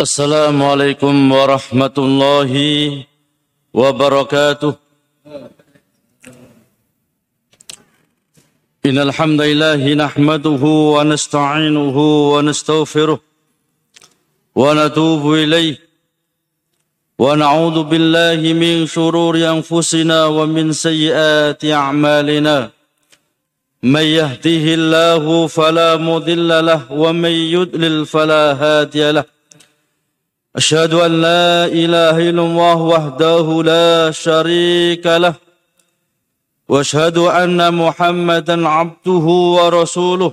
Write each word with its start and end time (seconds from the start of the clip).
السلام 0.00 0.62
عليكم 0.62 1.32
ورحمة 1.32 1.96
الله 1.98 2.52
وبركاته. 3.74 4.74
إن 8.86 8.98
الحمد 8.98 9.40
لله 9.40 9.94
نحمده 9.94 10.62
ونستعينه 10.94 11.98
ونستغفره 12.34 13.20
ونتوب 14.54 15.32
إليه 15.34 15.76
ونعوذ 17.18 17.82
بالله 17.82 18.40
من 18.52 18.86
شرور 18.86 19.34
أنفسنا 19.54 20.26
ومن 20.26 20.72
سيئات 20.72 21.64
أعمالنا. 21.64 22.77
من 23.82 24.02
يهده 24.02 24.64
الله 24.74 25.46
فلا 25.46 25.96
مضل 25.96 26.66
له 26.66 26.92
ومن 26.92 27.30
يضلل 27.30 28.06
فلا 28.06 28.52
هادي 28.52 29.10
له. 29.12 29.24
أشهد 30.56 30.92
أن 30.94 31.12
لا 31.22 31.66
إله 31.66 32.16
إلا 32.30 32.42
الله 32.42 32.78
وحده 32.94 33.62
لا 33.62 34.10
شريك 34.10 35.06
له 35.06 35.34
وأشهد 36.68 37.18
أن 37.18 37.74
محمدا 37.74 38.68
عبده 38.68 39.26
ورسوله. 39.58 40.32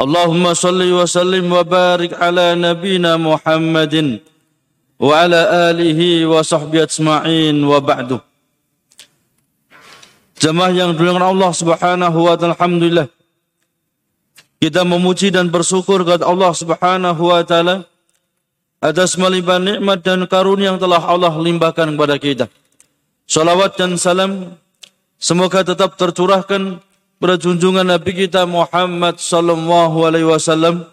اللهم 0.00 0.54
صل 0.54 0.92
وسلم 0.92 1.52
وبارك 1.52 2.22
على 2.22 2.54
نبينا 2.54 3.16
محمد 3.16 4.20
وعلى 5.00 5.40
آله 5.70 6.26
وصحبه 6.26 6.82
أجمعين 6.82 7.64
وبعد. 7.64 8.20
Jemaah 10.42 10.74
yang 10.74 10.90
dimuliakan 10.98 11.22
Allah 11.22 11.54
Subhanahu 11.54 12.18
wa 12.26 12.34
taala 12.34 12.58
alhamdulillah 12.58 13.06
kita 14.58 14.82
memuji 14.82 15.30
dan 15.30 15.46
bersyukur 15.46 16.02
kepada 16.02 16.26
Allah 16.26 16.50
Subhanahu 16.50 17.30
wa 17.30 17.46
taala 17.46 17.86
atas 18.82 19.14
melimpah 19.14 19.62
nikmat 19.62 20.02
dan 20.02 20.26
karunia 20.26 20.74
yang 20.74 20.82
telah 20.82 20.98
Allah 20.98 21.30
limpahkan 21.38 21.94
kepada 21.94 22.18
kita. 22.18 22.50
Salawat 23.30 23.78
dan 23.78 23.94
salam 23.94 24.58
semoga 25.14 25.62
tetap 25.62 25.94
tercurahkan 25.94 26.82
pada 27.22 27.38
junjungan 27.38 27.86
Nabi 27.86 28.26
kita 28.26 28.42
Muhammad 28.42 29.22
sallallahu 29.22 30.10
alaihi 30.10 30.26
wasallam 30.26 30.90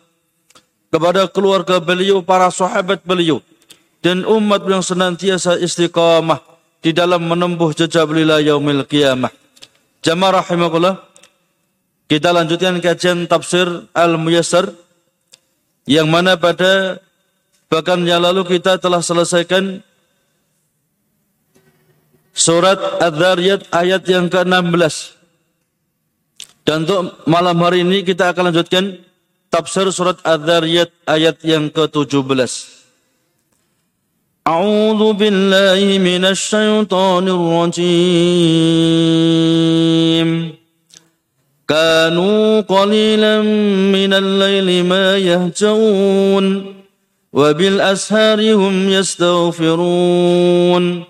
kepada 0.94 1.26
keluarga 1.26 1.82
beliau, 1.82 2.22
para 2.22 2.54
sahabat 2.54 3.02
beliau 3.02 3.42
dan 4.06 4.22
umat 4.30 4.62
yang 4.70 4.86
senantiasa 4.86 5.58
istiqamah 5.58 6.38
di 6.86 6.94
dalam 6.94 7.26
menempuh 7.26 7.74
jejak 7.74 8.06
beliau 8.06 8.38
yaumil 8.38 8.86
qiyamah. 8.86 9.39
Jamaah 10.00 10.40
rahimakumullah. 10.44 10.96
Kita 12.10 12.34
lanjutkan 12.34 12.82
kajian 12.82 13.30
tafsir 13.30 13.68
Al-Muyassar 13.94 14.74
yang 15.86 16.10
mana 16.10 16.40
pada 16.40 16.98
bahkan 17.70 18.02
yang 18.02 18.26
lalu 18.26 18.58
kita 18.58 18.82
telah 18.82 19.04
selesaikan 19.04 19.86
surat 22.34 22.80
Adz-Dzariyat 22.98 23.70
ayat 23.70 24.04
yang 24.10 24.26
ke-16. 24.32 25.20
Dan 26.66 26.88
untuk 26.88 27.20
malam 27.30 27.58
hari 27.62 27.86
ini 27.86 28.02
kita 28.02 28.34
akan 28.34 28.50
lanjutkan 28.50 29.04
tafsir 29.54 29.86
surat 29.94 30.18
Adz-Dzariyat 30.26 30.90
ayat 31.06 31.44
yang 31.46 31.70
ke-17. 31.70 32.79
أعوذ 34.50 35.14
بالله 35.14 35.98
من 35.98 36.26
الشيطان 36.26 37.28
الرجيم. 37.28 37.90
كانوا 41.68 42.62
قليلا 42.62 43.42
من 43.96 44.14
الليل 44.14 44.86
ما 44.86 45.18
يهجون 45.18 46.66
وبالأسهار 47.34 48.54
هم 48.54 48.90
يستغفرون 48.90 51.04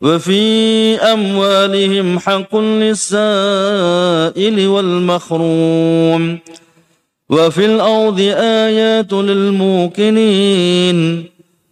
وفي 0.00 0.96
أموالهم 0.96 2.18
حق 2.18 2.56
للسائل 2.56 4.68
والمخروم 4.68 6.38
وفي 7.30 7.66
الأرض 7.66 8.20
آيات 8.66 9.12
للموقنين. 9.12 10.98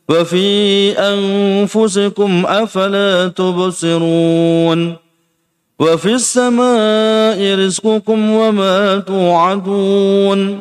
وفي 0.08 0.92
أنفسكم 0.98 2.46
أفلا 2.46 3.28
تبصرون 3.28 4.96
وفي 5.78 6.14
السماء 6.14 7.54
رزقكم 7.54 8.30
وما 8.30 8.98
توعدون 8.98 10.58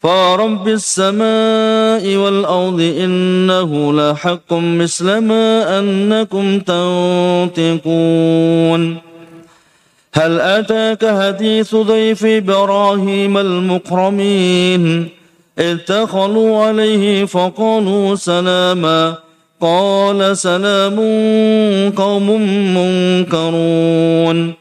فرب 0.00 0.68
السماء 0.68 2.16
والأرض 2.16 2.80
إنه 2.80 3.92
لحق 3.92 4.52
مثل 4.52 5.18
ما 5.18 5.78
أنكم 5.78 6.60
تنطقون 7.50 8.98
هل 10.14 10.40
أتاك 10.40 11.22
حديث 11.22 11.74
ضيف 11.74 12.24
إبراهيم 12.24 13.38
المكرمين 13.38 15.08
اتخلوا 15.58 16.64
عليه 16.64 17.24
فقالوا 17.24 18.14
سلاما 18.14 19.14
قال 19.60 20.36
سلام 20.36 20.96
قوم 21.96 22.30
منكرون. 22.76 24.52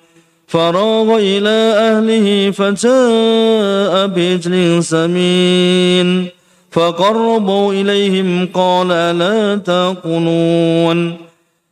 فراغ 0.47 1.17
إلى 1.17 1.73
أهله 1.77 2.51
فجاء 2.51 4.07
بعجل 4.07 4.83
سمين. 4.83 6.27
فقربوا 6.71 7.73
إليهم 7.73 8.49
قال 8.53 8.87
لا 9.17 9.55
تأكلون. 9.55 11.17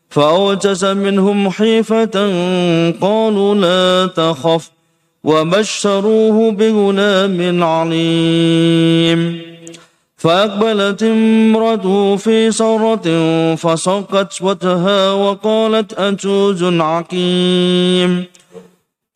فأوجس 0.09 0.83
منهم 0.83 1.49
حيفة 1.49 2.31
قالوا 3.01 3.55
لا 3.55 4.07
تخف. 4.07 4.78
وبشروه 5.23 6.51
بغلام 6.51 7.63
عليم. 7.63 9.41
فأقبلت 10.17 11.03
امرته 11.03 12.15
في 12.15 12.51
صرة 12.51 13.05
فصقت 13.55 14.41
وجهها 14.41 15.11
وقالت 15.11 15.93
أجوز 15.93 16.63
عقيم. 16.63 18.25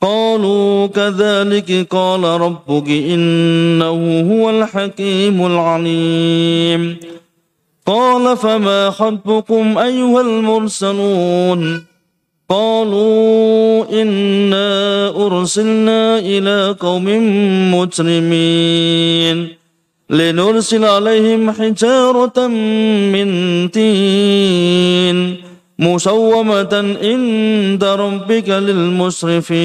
قالوا 0.01 0.87
كذلك 0.87 1.87
قال 1.89 2.23
ربك 2.23 2.89
إنه 2.89 4.21
هو 4.31 4.49
الحكيم 4.49 5.45
العليم. 5.45 6.97
قال 7.85 8.37
فما 8.37 8.89
خطبكم 8.89 9.77
أيها 9.77 10.21
المرسلون؟ 10.21 11.92
قالوا 12.49 14.01
إنا 14.01 15.07
أرسلنا 15.25 16.19
إلى 16.19 16.75
قوم 16.79 17.05
مجرمين 17.75 19.47
لنرسل 20.09 20.85
عليهم 20.85 21.51
حجارة 21.51 22.47
من 22.47 23.27
تين 23.71 25.37
مسومة 25.79 26.97
عند 27.03 27.83
ربك 27.83 28.49
للمسرفين. 28.49 29.63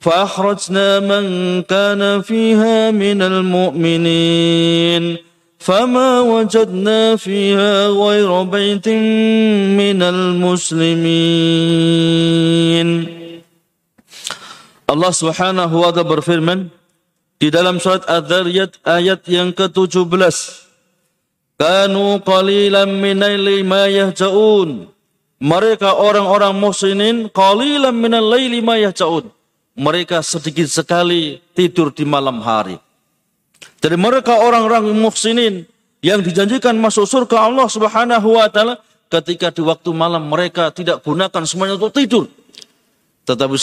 فأخرجنا 0.00 1.00
من 1.00 1.62
كان 1.62 2.20
فيها 2.20 2.90
من 2.90 3.22
المؤمنين. 3.22 5.16
فما 5.63 6.19
وجدنا 6.27 7.15
فيها 7.15 7.87
غير 7.87 8.43
بيت 8.43 8.87
من 9.79 9.99
المسلمين 10.03 10.83
Allah 14.83 15.09
Subhanahu 15.15 15.75
wa 15.79 15.89
taala 15.89 16.05
berfirman 16.05 16.69
di 17.39 17.47
dalam 17.49 17.79
surat 17.79 18.03
Adz-Dzariyat 18.05 18.83
ayat 18.85 19.25
yang 19.31 19.55
ke-17 19.55 20.05
Kanu 21.57 22.19
qalilan 22.21 22.91
minal 22.99 23.47
ma 23.65 23.87
yahjaun 23.89 24.91
Mereka 25.39 25.97
orang-orang 25.97 26.53
muslimin 26.59 27.31
qalilan 27.31 27.95
minal 27.95 28.27
laili 28.37 28.59
ma 28.61 28.77
yahjaun 28.77 29.31
Mereka 29.79 30.21
sedikit 30.21 30.69
sekali 30.69 31.41
tidur 31.57 31.89
di 31.89 32.05
malam 32.05 32.43
hari 32.43 32.77
dari 33.78 33.96
mereka 33.98 34.38
orang-orang 34.38 34.90
muhsinin 34.94 35.66
yang 36.02 36.22
dijanjikan 36.22 36.74
masuk 36.78 37.06
surga 37.06 37.50
Allah 37.50 37.66
Subhanahu 37.66 38.38
wa 38.38 38.46
taala 38.50 38.78
ketika 39.10 39.50
di 39.50 39.62
waktu 39.64 39.90
malam 39.94 40.26
mereka 40.26 40.70
tidak 40.70 41.02
gunakan 41.02 41.42
semuanya 41.46 41.78
untuk 41.78 41.94
tidur. 41.94 42.24
Tetapi 43.26 43.54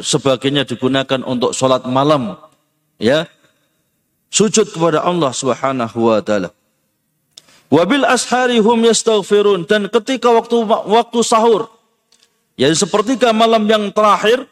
sebagainya 0.00 0.64
digunakan 0.64 1.20
untuk 1.28 1.52
sholat 1.52 1.84
malam. 1.84 2.40
Ya. 2.96 3.28
Sujud 4.30 4.70
kepada 4.70 5.02
Allah 5.02 5.34
Subhanahu 5.34 5.98
wa 6.08 6.22
taala. 6.22 6.54
Wabil 7.70 8.02
ashari 8.02 8.58
hum 8.58 8.82
yastaghfirun 8.86 9.66
dan 9.66 9.86
ketika 9.86 10.30
waktu 10.34 10.66
waktu 10.66 11.18
sahur 11.22 11.70
yaitu 12.58 12.82
sepertiga 12.82 13.30
malam 13.30 13.62
yang 13.70 13.94
terakhir 13.94 14.42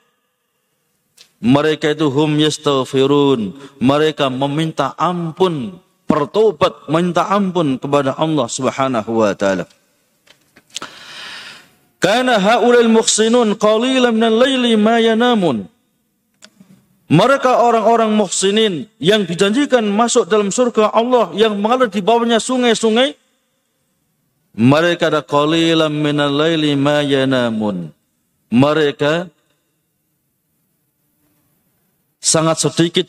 Mereka 1.38 1.94
itu 1.94 2.10
hum 2.10 2.34
yastaghfirun. 2.42 3.54
Mereka 3.78 4.26
meminta 4.26 4.98
ampun, 4.98 5.78
bertobat, 6.10 6.90
minta 6.90 7.30
ampun 7.30 7.78
kepada 7.78 8.18
Allah 8.18 8.46
Subhanahu 8.50 9.22
wa 9.22 9.32
taala. 9.38 9.70
Karena 11.98 12.38
haulal 12.38 12.90
muhsinun 12.90 13.58
qalilan 13.58 14.14
minal 14.14 14.34
laili 14.34 14.74
ma 14.78 14.98
yanamun. 15.02 15.66
Mereka 17.08 17.64
orang-orang 17.64 18.12
muhsinin 18.12 18.84
yang 19.00 19.24
dijanjikan 19.24 19.80
masuk 19.88 20.28
dalam 20.28 20.52
surga 20.52 20.92
Allah 20.92 21.32
yang 21.34 21.56
mengalir 21.56 21.88
di 21.88 22.04
bawahnya 22.04 22.36
sungai-sungai. 22.36 23.16
Mereka 24.58 25.08
ada 25.08 25.22
qalilan 25.24 25.88
minal 25.88 26.34
laili 26.34 26.74
ma 26.76 27.00
yanamun. 27.00 27.94
Mereka 28.52 29.32
sangat 32.18 32.62
sedikit 32.62 33.06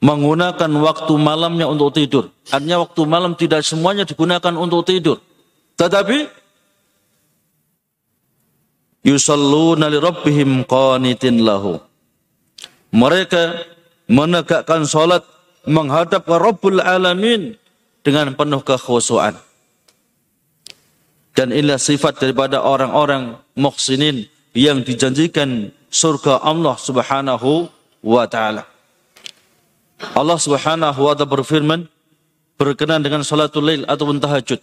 menggunakan 0.00 0.70
waktu 0.82 1.12
malamnya 1.18 1.66
untuk 1.68 1.92
tidur. 1.94 2.30
Artinya 2.48 2.82
waktu 2.82 3.02
malam 3.04 3.32
tidak 3.34 3.66
semuanya 3.66 4.08
digunakan 4.08 4.54
untuk 4.56 4.86
tidur. 4.86 5.20
Tetapi 5.78 6.26
yusalluna 9.06 9.86
li 9.86 9.98
rabbihim 9.98 10.66
qanitin 10.66 11.46
lahu 11.46 11.78
mereka 12.90 13.62
menegakkan 14.08 14.88
solat 14.88 15.22
menghadap 15.68 16.24
ke 16.24 16.36
Rabbul 16.36 16.80
Alamin 16.80 17.54
dengan 18.00 18.32
penuh 18.32 18.64
kekhusuan. 18.64 19.36
Dan 21.36 21.54
inilah 21.54 21.78
sifat 21.78 22.18
daripada 22.18 22.64
orang-orang 22.64 23.38
muhsinin 23.54 24.26
yang 24.56 24.82
dijanjikan 24.82 25.70
surga 25.88 26.44
Allah 26.44 26.76
Subhanahu 26.76 27.68
wa 28.04 28.24
taala. 28.28 28.64
Allah 30.14 30.38
Subhanahu 30.38 31.00
wa 31.02 31.12
taala 31.16 31.28
berfirman 31.28 31.80
berkenan 32.60 33.02
dengan 33.02 33.24
salatul 33.26 33.66
lail 33.66 33.82
atau 33.88 34.08
tahajud. 34.14 34.60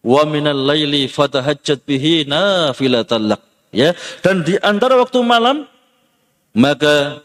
Wa 0.00 0.24
minal 0.24 0.56
laili 0.56 1.06
fatahajjat 1.12 1.84
bihi 1.84 2.24
nafilatan 2.24 3.36
lak. 3.36 3.42
Ya, 3.70 3.94
dan 4.24 4.42
di 4.42 4.58
antara 4.58 4.98
waktu 4.98 5.22
malam 5.22 5.62
maka 6.50 7.22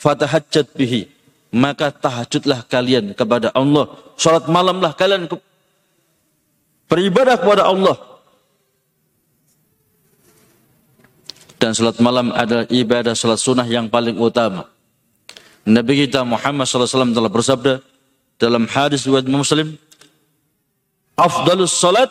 fatahajjat 0.00 0.72
bihi 0.72 1.12
maka 1.52 1.92
tahajudlah 1.92 2.64
kalian 2.66 3.12
kepada 3.12 3.52
Allah 3.52 3.92
salat 4.16 4.48
malamlah 4.48 4.96
kalian 4.96 5.28
beribadah 6.88 7.36
kepada 7.36 7.68
Allah 7.68 7.96
dan 11.58 11.70
salat 11.72 11.98
malam 12.02 12.30
adalah 12.34 12.66
ibadah 12.70 13.14
salat 13.16 13.40
sunnah 13.40 13.66
yang 13.66 13.86
paling 13.88 14.16
utama 14.18 14.68
Nabi 15.64 16.04
kita 16.04 16.20
Muhammad 16.22 16.68
SAW 16.68 17.16
telah 17.16 17.32
bersabda 17.32 17.74
dalam 18.36 18.68
hadis 18.68 19.08
riwayat 19.08 19.28
Muslim 19.30 19.76
afdalus 21.16 21.72
salat 21.72 22.10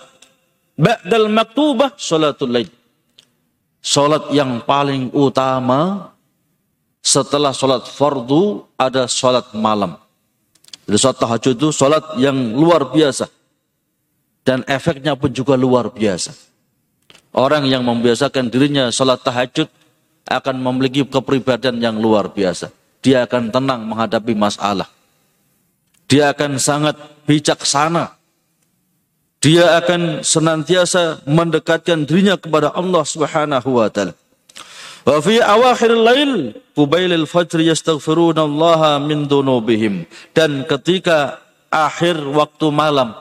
ba'dal 0.73 1.29
maktubah 1.29 1.93
salatul 1.99 2.49
lail 2.49 2.69
salat 3.83 4.31
yang 4.31 4.63
paling 4.63 5.11
utama 5.11 6.13
setelah 7.03 7.51
sholat 7.51 7.83
fardu 7.83 8.63
ada 8.79 9.11
sholat 9.11 9.51
malam. 9.51 9.99
Jadi 10.87 10.97
sholat 10.97 11.19
tahajud 11.19 11.53
itu 11.59 11.69
sholat 11.75 12.03
yang 12.15 12.55
luar 12.55 12.87
biasa. 12.87 13.27
Dan 14.43 14.63
efeknya 14.67 15.19
pun 15.19 15.31
juga 15.31 15.59
luar 15.59 15.91
biasa. 15.91 16.31
Orang 17.33 17.65
yang 17.65 17.81
membiasakan 17.81 18.53
dirinya 18.53 18.93
sholat 18.93 19.25
tahajud 19.25 19.65
akan 20.29 20.55
memiliki 20.61 21.01
kepribadian 21.01 21.81
yang 21.81 21.97
luar 21.97 22.29
biasa. 22.29 22.69
Dia 23.01 23.25
akan 23.25 23.49
tenang 23.49 23.83
menghadapi 23.89 24.37
masalah. 24.37 24.87
Dia 26.05 26.29
akan 26.29 26.61
sangat 26.61 26.95
bijaksana. 27.25 28.13
Dia 29.43 29.81
akan 29.81 30.23
senantiasa 30.23 31.25
mendekatkan 31.27 32.05
dirinya 32.07 32.39
kepada 32.39 32.71
Allah 32.71 33.03
Subhanahu 33.03 33.81
wa 33.81 33.89
taala. 33.89 34.15
Wa 35.03 35.19
fi 35.19 35.43
awakhir 35.43 35.91
lail 35.91 36.55
qubailil 36.77 37.27
fajr 37.27 37.59
yastaghfiruna 37.65 38.47
Allah 38.47 39.03
min 39.03 39.27
dunubihim. 39.27 40.07
Dan 40.31 40.63
ketika 40.63 41.43
akhir 41.67 42.23
waktu 42.23 42.71
malam 42.71 43.11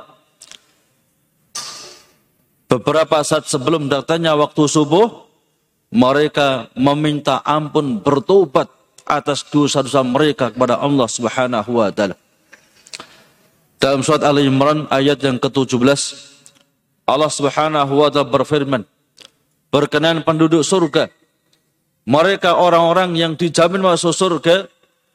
beberapa 2.73 3.21
saat 3.21 3.45
sebelum 3.45 3.93
datangnya 3.93 4.33
waktu 4.33 4.65
subuh 4.65 5.29
mereka 5.93 6.73
meminta 6.73 7.45
ampun 7.45 8.01
bertobat 8.01 8.73
atas 9.05 9.45
dosa-dosa 9.45 10.01
mereka 10.01 10.49
kepada 10.49 10.81
Allah 10.81 11.05
Subhanahu 11.05 11.69
wa 11.77 11.93
taala. 11.93 12.17
Dalam 13.77 14.01
surat 14.01 14.25
Ali 14.25 14.49
Imran 14.49 14.89
ayat 14.89 15.21
yang 15.21 15.37
ke-17 15.37 16.01
Allah 17.05 17.29
Subhanahu 17.29 17.93
wa 17.93 18.09
taala 18.09 18.33
berfirman 18.33 18.83
berkenan 19.69 20.25
penduduk 20.25 20.65
surga 20.65 21.13
mereka 22.09 22.57
orang-orang 22.57 23.13
yang 23.21 23.37
dijamin 23.37 23.85
masuk 23.85 24.17
surga 24.17 24.65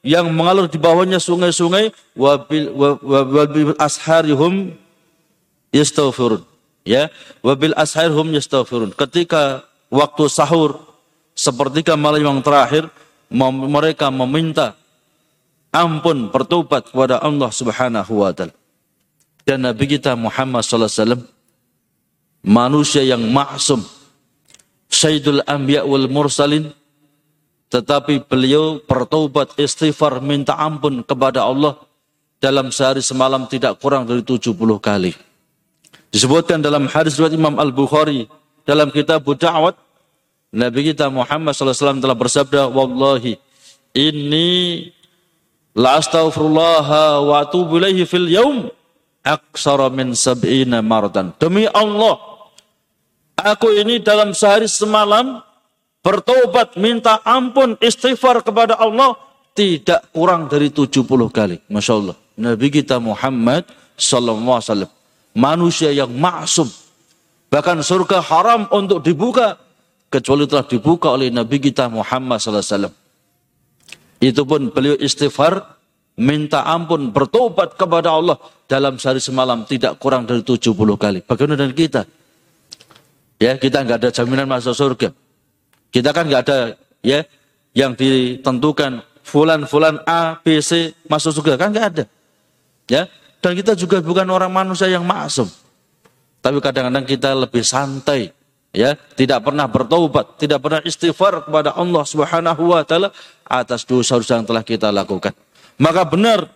yang 0.06 0.30
mengalir 0.30 0.70
di 0.70 0.78
bawahnya 0.78 1.18
sungai-sungai 1.18 1.90
wabil 2.14 2.70
wabil 3.02 3.74
asharihum 3.82 4.78
yastaghfirun 5.74 6.46
ya 6.88 7.12
wabil 7.44 7.76
asharihum 7.76 8.32
yastaghfirun 8.32 8.96
ketika 8.96 9.68
waktu 9.92 10.24
sahur 10.32 10.80
sepertiga 11.36 11.92
malam 12.00 12.24
yang 12.24 12.40
terakhir 12.40 12.88
mereka 13.28 14.08
meminta 14.08 14.72
ampun 15.68 16.32
bertobat 16.32 16.88
kepada 16.88 17.20
Allah 17.20 17.52
Subhanahu 17.52 18.24
wa 18.24 18.32
taala 18.32 18.56
dan 19.44 19.68
Nabi 19.68 19.84
kita 19.84 20.16
Muhammad 20.16 20.64
sallallahu 20.64 20.88
alaihi 20.88 21.00
wasallam 21.04 21.22
manusia 22.40 23.04
yang 23.04 23.20
maksum 23.28 23.84
Sayyidul 24.88 25.44
Anbiya 25.44 25.84
wal 25.84 26.08
Mursalin 26.08 26.72
tetapi 27.68 28.24
beliau 28.24 28.80
bertobat 28.80 29.52
istighfar 29.60 30.24
minta 30.24 30.56
ampun 30.56 31.04
kepada 31.04 31.44
Allah 31.44 31.76
dalam 32.40 32.72
sehari 32.72 33.04
semalam 33.04 33.44
tidak 33.44 33.76
kurang 33.76 34.08
dari 34.08 34.24
70 34.24 34.56
kali. 34.80 35.12
Disebutkan 36.08 36.64
dalam 36.64 36.88
hadis 36.88 37.16
riwayat 37.20 37.36
Imam 37.36 37.56
Al-Bukhari 37.60 38.26
dalam 38.64 38.88
kitab 38.88 39.24
Da'wat 39.24 39.76
Nabi 40.48 40.92
kita 40.92 41.12
Muhammad 41.12 41.52
SAW 41.52 42.00
telah 42.00 42.16
bersabda 42.16 42.72
Wallahi 42.72 43.36
ini 43.92 44.88
la 45.76 46.00
astaghfirullah 46.00 46.88
wa 47.20 47.44
atubu 47.44 47.76
ilaihi 47.76 48.08
fil 48.08 48.28
yaum 48.32 48.72
aksara 49.20 49.92
min 49.92 50.16
sab'ina 50.16 50.80
mardan. 50.80 51.36
Demi 51.36 51.68
Allah 51.68 52.16
aku 53.36 53.76
ini 53.76 54.00
dalam 54.00 54.32
sehari 54.32 54.64
semalam 54.64 55.44
bertobat, 56.00 56.80
minta 56.80 57.20
ampun, 57.28 57.76
istighfar 57.84 58.40
kepada 58.40 58.80
Allah 58.80 59.20
tidak 59.52 60.08
kurang 60.16 60.48
dari 60.48 60.72
70 60.72 61.04
kali. 61.28 61.60
Masya 61.68 61.92
Allah. 61.92 62.16
Nabi 62.38 62.72
kita 62.72 62.96
Muhammad 63.02 63.68
Sallallahu 63.98 64.56
Alaihi 64.56 64.70
Wasallam. 64.70 64.92
Manusia 65.38 65.94
yang 65.94 66.10
maksum. 66.10 66.66
Bahkan 67.46 67.86
surga 67.86 68.18
haram 68.26 68.66
untuk 68.74 69.06
dibuka. 69.06 69.54
Kecuali 70.08 70.48
telah 70.48 70.64
dibuka 70.64 71.12
oleh 71.12 71.28
Nabi 71.28 71.60
kita 71.60 71.86
Muhammad 71.86 72.40
Sallallahu 72.40 72.64
Alaihi 72.64 72.74
Wasallam. 72.74 72.94
Itu 74.18 74.42
pun 74.48 74.72
beliau 74.72 74.96
istighfar, 74.96 75.78
minta 76.18 76.64
ampun, 76.64 77.12
bertobat 77.12 77.76
kepada 77.78 78.16
Allah 78.16 78.40
dalam 78.66 78.96
sehari 78.98 79.22
semalam 79.22 79.68
tidak 79.68 80.00
kurang 80.02 80.24
dari 80.24 80.42
70 80.42 80.74
kali. 80.98 81.20
Bagaimana 81.22 81.60
dengan 81.60 81.76
kita? 81.76 82.02
Ya, 83.38 83.54
kita 83.54 83.86
nggak 83.86 83.98
ada 84.02 84.08
jaminan 84.10 84.50
masuk 84.50 84.74
surga. 84.74 85.14
Kita 85.94 86.10
kan 86.10 86.26
nggak 86.26 86.42
ada 86.48 86.58
ya 87.04 87.22
yang 87.76 87.94
ditentukan 87.94 89.06
fulan-fulan 89.22 90.02
A, 90.08 90.40
B, 90.42 90.58
C 90.58 90.96
masuk 91.06 91.38
surga 91.38 91.54
kan 91.54 91.70
nggak 91.70 91.86
ada. 91.94 92.04
Ya, 92.90 93.06
dan 93.38 93.52
kita 93.54 93.78
juga 93.78 94.02
bukan 94.02 94.26
orang 94.28 94.50
manusia 94.50 94.90
yang 94.90 95.06
maksum. 95.06 95.46
Tapi 96.38 96.58
kadang-kadang 96.62 97.06
kita 97.06 97.34
lebih 97.34 97.66
santai, 97.66 98.30
ya, 98.70 98.94
tidak 99.18 99.42
pernah 99.42 99.66
bertobat, 99.66 100.38
tidak 100.38 100.62
pernah 100.62 100.80
istighfar 100.86 101.46
kepada 101.46 101.74
Allah 101.74 102.04
Subhanahu 102.06 102.62
wa 102.74 102.82
taala 102.86 103.10
atas 103.46 103.82
dosa-dosa 103.82 104.38
yang 104.38 104.46
telah 104.46 104.62
kita 104.62 104.94
lakukan. 104.94 105.34
Maka 105.78 106.02
benar 106.06 106.46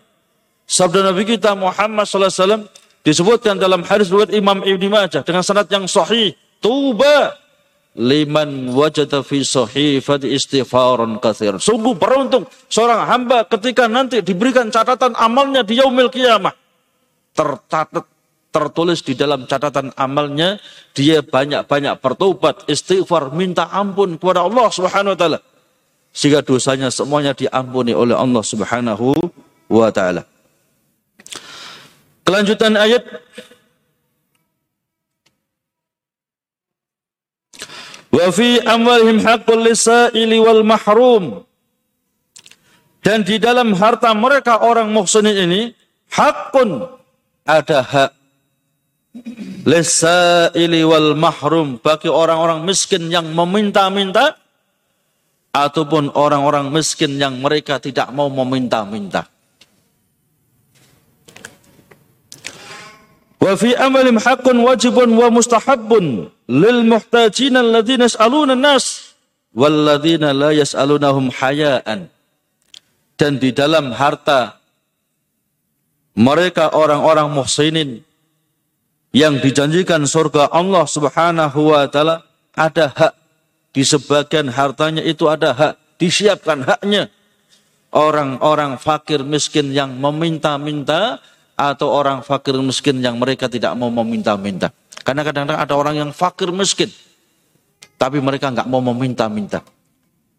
sabda 0.67 1.11
Nabi 1.11 1.27
kita 1.27 1.55
Muhammad 1.59 2.07
sallallahu 2.07 2.35
wasallam 2.35 2.63
disebutkan 3.03 3.59
dalam 3.59 3.83
hadis 3.83 4.11
riwayat 4.11 4.31
Imam 4.35 4.63
Ibnu 4.63 4.87
Majah 4.91 5.27
dengan 5.27 5.43
sanad 5.43 5.67
yang 5.67 5.91
sahih, 5.91 6.35
tuba 6.63 7.43
liman 7.99 8.73
wajada 8.73 9.21
fi 9.21 9.45
sahifati 9.45 10.33
istighfaran 10.33 11.19
katsir. 11.21 11.59
Sungguh 11.59 11.99
beruntung 11.99 12.49
seorang 12.71 13.05
hamba 13.05 13.45
ketika 13.45 13.91
nanti 13.91 14.25
diberikan 14.25 14.73
catatan 14.73 15.13
amalnya 15.19 15.67
di 15.67 15.77
yaumil 15.83 16.09
kiamah. 16.09 16.62
Tercatat 17.33 18.05
tertulis 18.53 19.01
di 19.01 19.17
dalam 19.17 19.49
catatan 19.49 19.97
amalnya 19.97 20.61
dia 20.93 21.25
banyak-banyak 21.25 21.97
bertobat, 22.05 22.69
istighfar, 22.69 23.33
minta 23.33 23.73
ampun 23.73 24.21
kepada 24.21 24.45
Allah 24.45 24.69
Subhanahu 24.69 25.17
wa 25.17 25.19
taala. 25.19 25.41
sehingga 26.13 26.45
dosanya 26.45 26.93
semuanya 26.93 27.33
diampuni 27.33 27.97
oleh 27.97 28.13
Allah 28.13 28.45
Subhanahu 28.45 29.17
wa 29.73 29.89
taala. 29.89 30.29
Kelanjutan 32.23 32.77
ayat 32.77 33.03
Wa 38.13 38.29
fi 38.29 38.61
amwalihim 38.61 39.25
haqqul 39.25 39.73
lisaili 39.73 40.37
wal 40.37 40.61
mahrum. 40.69 41.49
Dan 43.01 43.25
di 43.25 43.41
dalam 43.41 43.73
harta 43.73 44.13
mereka 44.13 44.61
orang 44.61 44.93
muhsinin 44.93 45.49
ini 45.49 45.73
hakun 46.13 46.93
ada 47.43 47.81
hak 47.83 48.11
lisaili 49.69 50.83
wal 50.87 51.13
mahrum 51.19 51.77
bagi 51.83 52.09
orang-orang 52.09 52.65
miskin 52.65 53.13
yang 53.13 53.29
meminta-minta 53.31 54.41
ataupun 55.53 56.17
orang-orang 56.17 56.73
miskin 56.73 57.21
yang 57.21 57.37
mereka 57.37 57.77
tidak 57.77 58.09
mau 58.11 58.33
meminta-minta. 58.33 59.29
Wa 63.43 63.59
fi 63.59 63.75
amalihim 63.75 64.23
haqqun 64.23 64.57
wajibun 64.63 65.13
wa 65.19 65.29
mustahabbun 65.29 66.31
lil 66.47 66.79
muhtajin 66.87 67.59
alladzina 67.59 68.07
yas'aluna 68.07 68.55
nas 68.55 69.19
walladzina 69.53 70.33
la 70.33 70.55
yas'alunahum 70.57 71.29
hayaan. 71.37 72.09
Dan 73.19 73.43
di 73.43 73.53
dalam 73.53 73.93
harta 73.93 74.62
mereka 76.13 76.73
orang-orang 76.73 77.29
muhsinin 77.33 78.05
yang 79.13 79.41
dijanjikan 79.41 80.05
surga 80.09 80.49
Allah 80.53 80.85
Subhanahu 80.89 81.73
wa 81.73 81.85
taala 81.89 82.25
ada 82.57 82.93
hak 82.93 83.13
di 83.73 83.85
sebagian 83.85 84.53
hartanya 84.53 85.01
itu 85.01 85.29
ada 85.29 85.53
hak 85.53 85.75
disiapkan 85.97 86.65
haknya 86.65 87.09
orang-orang 87.93 88.81
fakir 88.81 89.21
miskin 89.23 89.71
yang 89.71 89.97
meminta-minta 89.97 91.21
atau 91.55 91.93
orang 91.93 92.25
fakir 92.25 92.57
miskin 92.59 92.99
yang 93.05 93.21
mereka 93.21 93.47
tidak 93.47 93.77
mau 93.77 93.93
meminta-minta. 93.93 94.73
Karena 95.05 95.23
kadang-kadang 95.23 95.61
ada 95.61 95.75
orang 95.77 95.95
yang 96.01 96.11
fakir 96.11 96.49
miskin, 96.51 96.89
tapi 98.01 98.19
mereka 98.19 98.51
nggak 98.51 98.67
mau 98.67 98.81
meminta-minta 98.81 99.61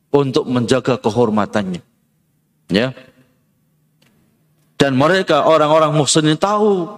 untuk 0.09 0.49
menjaga 0.49 0.97
kehormatannya. 0.99 1.81
Ya. 2.73 2.91
Dan 4.83 4.99
mereka 4.99 5.47
orang-orang 5.47 5.95
muslim 5.95 6.35
tahu 6.35 6.91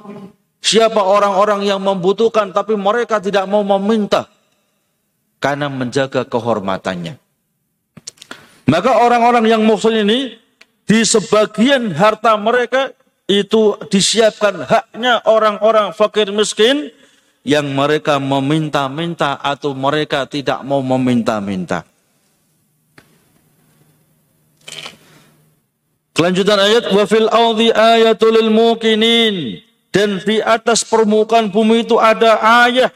siapa 0.58 0.98
orang-orang 0.98 1.70
yang 1.70 1.77
membutuhkan 1.77 2.50
tapi 2.50 2.74
mereka 2.74 3.22
tidak 3.22 3.46
mau 3.46 3.62
meminta 3.62 4.25
karena 5.38 5.70
menjaga 5.70 6.25
kehormatannya. 6.25 7.22
Maka 8.65 8.92
orang-orang 8.98 9.46
yang 9.46 9.62
muslim 9.62 10.01
ini 10.01 10.34
di 10.89 11.06
sebagian 11.06 11.94
harta 11.94 12.34
mereka 12.42 12.89
itu 13.30 13.77
disiapkan 13.94 14.65
haknya 14.65 15.22
orang-orang 15.30 15.94
fakir 15.94 16.34
miskin 16.34 16.89
yang 17.46 17.70
mereka 17.70 18.18
meminta-minta 18.18 19.38
atau 19.38 19.77
mereka 19.77 20.25
tidak 20.25 20.65
mau 20.65 20.82
meminta-minta. 20.82 21.86
Kelanjutan 26.15 26.55
ayat 26.55 26.95
wa 26.95 27.03
fil 27.03 27.27
ardi 27.27 27.75
ayatul 27.75 28.48
mukinin 28.48 29.60
dan 29.91 30.24
di 30.24 30.39
atas 30.39 30.88
permukaan 30.88 31.51
bumi 31.51 31.84
itu 31.84 32.00
ada 32.00 32.39
ayat 32.39 32.95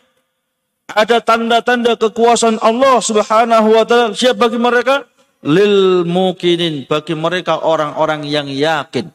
ada 0.95 1.21
tanda-tanda 1.21 1.99
kekuasaan 1.99 2.57
Allah 2.63 2.97
Subhanahu 3.03 3.75
wa 3.75 3.83
taala. 3.85 4.15
Siapa 4.15 4.47
bagi 4.47 4.55
mereka? 4.57 5.05
Lil 5.43 6.07
mukinin 6.07 6.88
bagi 6.88 7.13
mereka 7.13 7.59
orang-orang 7.59 8.23
yang 8.23 8.47
yakin. 8.47 9.11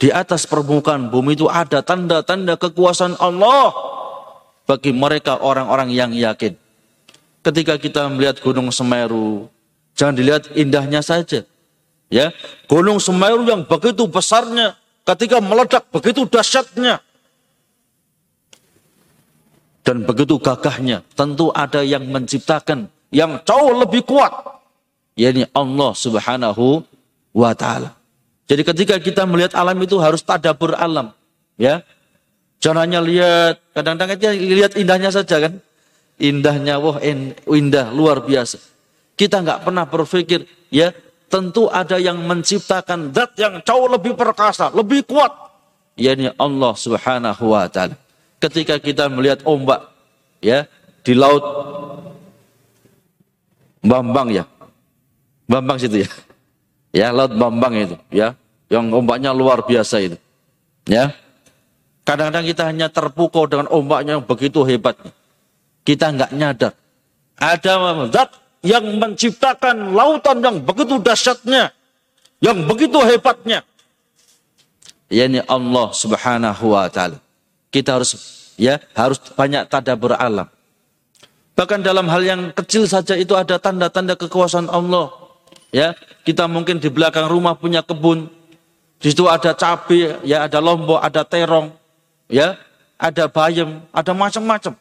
Di 0.00 0.08
atas 0.08 0.48
permukaan 0.48 1.12
bumi 1.12 1.36
itu 1.36 1.50
ada 1.50 1.84
tanda-tanda 1.84 2.56
kekuasaan 2.56 3.18
Allah. 3.20 3.74
Bagi 4.64 4.94
mereka 4.94 5.42
orang-orang 5.42 5.90
yang 5.90 6.14
yakin. 6.14 6.54
Ketika 7.42 7.74
kita 7.82 8.06
melihat 8.06 8.38
Gunung 8.38 8.70
Semeru, 8.70 9.50
jangan 9.98 10.14
dilihat 10.14 10.54
indahnya 10.54 11.02
saja. 11.02 11.42
Ya, 12.10 12.34
Gunung 12.66 12.98
Semeru 12.98 13.46
yang 13.46 13.62
begitu 13.62 14.10
besarnya, 14.10 14.74
ketika 15.06 15.38
meledak 15.38 15.86
begitu 15.94 16.26
dahsyatnya, 16.26 16.98
dan 19.86 20.02
begitu 20.02 20.34
gagahnya, 20.42 21.06
tentu 21.14 21.54
ada 21.54 21.86
yang 21.86 22.02
menciptakan 22.10 22.90
yang 23.14 23.38
jauh 23.46 23.78
lebih 23.78 24.02
kuat, 24.02 24.30
yakni 25.14 25.46
Allah 25.54 25.94
Subhanahu 25.94 26.82
wa 27.30 27.54
taala. 27.54 27.94
Jadi 28.50 28.62
ketika 28.66 28.98
kita 28.98 29.22
melihat 29.22 29.54
alam 29.54 29.78
itu 29.78 29.94
harus 30.02 30.18
tadabur 30.26 30.74
alam, 30.74 31.14
ya. 31.54 31.86
Jangan 32.58 32.90
hanya 32.90 33.00
lihat, 33.00 33.62
kadang-kadang 33.72 34.18
kita 34.18 34.34
lihat 34.36 34.72
indahnya 34.76 35.14
saja 35.14 35.46
kan. 35.46 35.62
Indahnya, 36.20 36.76
wah 36.76 37.00
indah, 37.00 37.88
luar 37.94 38.20
biasa. 38.20 38.60
Kita 39.16 39.40
nggak 39.40 39.64
pernah 39.64 39.88
berpikir, 39.88 40.44
ya 40.68 40.92
tentu 41.30 41.70
ada 41.70 41.96
yang 41.96 42.18
menciptakan 42.26 43.14
zat 43.14 43.38
yang 43.38 43.62
jauh 43.62 43.86
lebih 43.86 44.18
perkasa, 44.18 44.68
lebih 44.74 45.06
kuat. 45.06 45.30
yakni 45.94 46.32
Allah 46.34 46.72
subhanahu 46.74 47.54
wa 47.54 47.70
ta'ala. 47.70 47.94
Ketika 48.42 48.82
kita 48.82 49.06
melihat 49.06 49.46
ombak, 49.46 49.88
ya 50.42 50.66
di 51.06 51.14
laut 51.14 51.44
Bambang 53.80 54.28
ya. 54.28 54.44
Bambang 55.48 55.80
situ 55.80 56.04
ya. 56.04 56.10
Ya, 56.90 57.08
laut 57.14 57.32
Bambang 57.38 57.78
itu, 57.78 57.96
ya 58.10 58.34
yang 58.70 58.86
ombaknya 58.94 59.34
luar 59.34 59.66
biasa 59.66 59.98
itu. 60.00 60.16
Ya. 60.86 61.12
Kadang-kadang 62.06 62.46
kita 62.46 62.62
hanya 62.70 62.86
terpukau 62.88 63.44
dengan 63.50 63.68
ombaknya 63.68 64.16
yang 64.16 64.24
begitu 64.24 64.62
hebatnya. 64.64 65.12
Kita 65.84 66.14
nggak 66.14 66.30
nyadar. 66.32 66.72
Ada 67.36 67.72
zat 68.08 68.30
yang 68.60 68.84
menciptakan 69.00 69.96
lautan 69.96 70.40
yang 70.44 70.56
begitu 70.60 71.00
dahsyatnya. 71.00 71.72
Yang 72.40 72.58
begitu 72.68 72.98
hebatnya. 73.04 73.60
Yani 75.12 75.44
Allah 75.44 75.92
subhanahu 75.92 76.72
wa 76.72 76.88
ta'ala. 76.88 77.20
Kita 77.68 78.00
harus 78.00 78.16
ya 78.56 78.80
harus 78.96 79.20
banyak 79.36 79.68
tadabur 79.68 80.16
alam. 80.16 80.48
Bahkan 81.60 81.84
dalam 81.84 82.08
hal 82.08 82.22
yang 82.24 82.40
kecil 82.56 82.88
saja 82.88 83.12
itu 83.20 83.36
ada 83.36 83.60
tanda-tanda 83.60 84.16
kekuasaan 84.16 84.72
Allah. 84.72 85.12
Ya, 85.70 85.92
kita 86.24 86.48
mungkin 86.48 86.80
di 86.80 86.88
belakang 86.88 87.28
rumah 87.30 87.54
punya 87.54 87.84
kebun, 87.84 88.26
di 89.00 89.06
situ 89.12 89.28
ada 89.30 89.54
cabai, 89.54 90.18
ya 90.26 90.44
ada 90.44 90.58
lombok, 90.58 90.98
ada 90.98 91.22
terong, 91.22 91.70
ya 92.26 92.58
ada 93.00 93.24
bayam, 93.30 93.80
ada 93.94 94.12
macam-macam. 94.12 94.74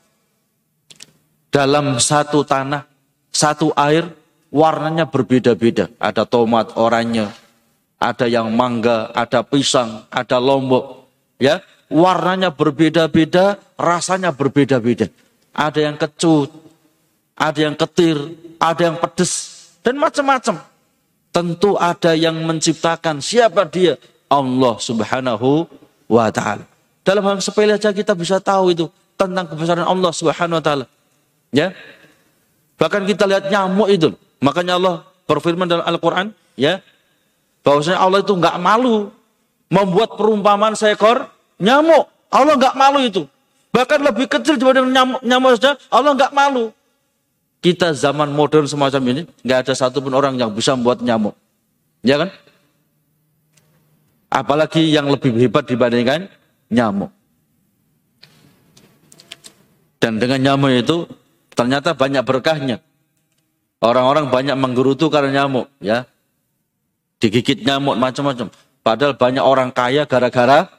Dalam 1.49 1.99
satu 2.01 2.43
tanah, 2.43 2.83
satu 3.29 3.73
air, 3.77 4.09
warnanya 4.49 5.05
berbeda-beda. 5.09 5.89
Ada 6.01 6.25
tomat 6.25 6.73
oranye, 6.77 7.29
ada 7.99 8.25
yang 8.25 8.49
mangga, 8.53 9.13
ada 9.13 9.45
pisang, 9.45 10.05
ada 10.09 10.37
lombok, 10.41 11.07
ya 11.37 11.61
warnanya 11.89 12.53
berbeda-beda, 12.53 13.57
rasanya 13.75 14.31
berbeda-beda. 14.31 15.09
Ada 15.51 15.89
yang 15.89 15.97
kecut, 15.97 16.53
ada 17.35 17.59
yang 17.59 17.75
ketir, 17.75 18.17
ada 18.61 18.81
yang 18.85 18.97
pedes, 19.01 19.33
dan 19.81 19.97
macam-macam. 19.97 20.61
Tentu 21.29 21.77
ada 21.77 22.17
yang 22.17 22.37
menciptakan. 22.41 23.21
Siapa 23.21 23.65
dia? 23.69 23.97
Allah 24.29 24.77
subhanahu 24.81 25.65
wa 26.09 26.29
ta'ala. 26.33 26.65
Dalam 27.05 27.25
hal 27.25 27.37
sepele 27.41 27.77
saja 27.77 27.93
kita 27.93 28.13
bisa 28.13 28.37
tahu 28.41 28.73
itu 28.73 28.85
tentang 29.13 29.45
kebesaran 29.49 29.85
Allah 29.85 30.09
subhanahu 30.13 30.57
wa 30.57 30.63
ta'ala. 30.63 30.85
Ya. 31.53 31.73
Bahkan 32.79 33.03
kita 33.03 33.27
lihat 33.27 33.51
nyamuk 33.51 33.91
itu. 33.91 34.15
Makanya 34.39 34.79
Allah 34.79 35.03
berfirman 35.27 35.67
dalam 35.67 35.83
Al-Quran. 35.83 36.31
Ya. 36.55 36.79
Bahwasanya 37.61 37.99
Allah 37.99 38.23
itu 38.23 38.31
nggak 38.31 38.55
malu 38.57 39.11
membuat 39.67 40.15
perumpamaan 40.15 40.73
seekor 40.79 41.27
nyamuk. 41.59 42.07
Allah 42.31 42.55
nggak 42.55 42.75
malu 42.79 42.99
itu. 43.03 43.27
Bahkan 43.69 43.99
lebih 44.01 44.25
kecil 44.31 44.57
dibanding 44.57 44.89
nyamuk, 44.89 45.21
nyamuk 45.21 45.51
saja. 45.59 45.75
Allah 45.91 46.15
nggak 46.15 46.33
malu. 46.33 46.71
Kita 47.59 47.91
zaman 47.91 48.31
modern 48.31 48.65
semacam 48.65 49.01
ini, 49.11 49.21
nggak 49.43 49.67
ada 49.67 49.73
satupun 49.75 50.15
orang 50.15 50.39
yang 50.39 50.47
bisa 50.55 50.71
membuat 50.79 51.03
nyamuk. 51.03 51.35
Ya 51.99 52.15
kan? 52.15 52.31
Apalagi 54.31 54.87
yang 54.87 55.11
lebih 55.11 55.35
hebat 55.35 55.67
dibandingkan 55.67 56.31
nyamuk. 56.71 57.11
Dan 59.99 60.15
dengan 60.15 60.39
nyamuk 60.39 60.71
itu 60.71 61.03
ternyata 61.59 61.91
banyak 61.91 62.23
berkahnya. 62.23 62.79
Orang-orang 63.83 64.31
banyak 64.31 64.55
menggerutu 64.55 65.11
karena 65.11 65.43
nyamuk, 65.43 65.67
ya. 65.83 66.07
Digigit 67.19 67.67
nyamuk 67.67 67.99
macam-macam. 67.99 68.47
Padahal 68.79 69.19
banyak 69.19 69.43
orang 69.43 69.75
kaya 69.75 70.07
gara-gara 70.07 70.71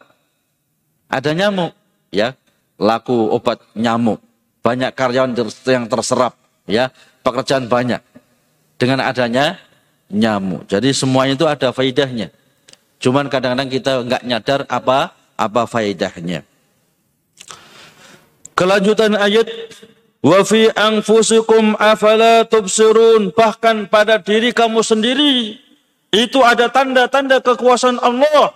ada 1.12 1.30
nyamuk, 1.36 1.76
ya. 2.08 2.32
Laku 2.80 3.28
obat 3.28 3.60
nyamuk. 3.76 4.24
Banyak 4.64 4.96
karyawan 4.96 5.36
yang 5.68 5.84
terserap 5.84 6.36
ya 6.64 6.92
pekerjaan 7.24 7.68
banyak. 7.68 8.00
dengan 8.80 9.04
adanya 9.04 9.60
nyamuk. 10.08 10.64
Jadi 10.64 10.96
semuanya 10.96 11.36
itu 11.36 11.44
ada 11.44 11.68
faidahnya. 11.68 12.32
Cuman 12.96 13.28
kadang-kadang 13.28 13.68
kita 13.68 13.92
nggak 14.08 14.22
nyadar 14.24 14.60
apa 14.72 15.12
apa 15.36 15.62
faidahnya. 15.68 16.48
Kelanjutan 18.56 19.20
ayat 19.20 19.44
Wa 20.20 20.44
fi 20.44 20.68
anfusikum 20.76 21.80
afala 21.80 22.44
tubsirun 22.44 23.32
bahkan 23.32 23.88
pada 23.88 24.20
diri 24.20 24.52
kamu 24.52 24.84
sendiri 24.84 25.56
itu 26.12 26.38
ada 26.44 26.68
tanda-tanda 26.68 27.40
kekuasaan 27.40 27.96
Allah. 28.04 28.52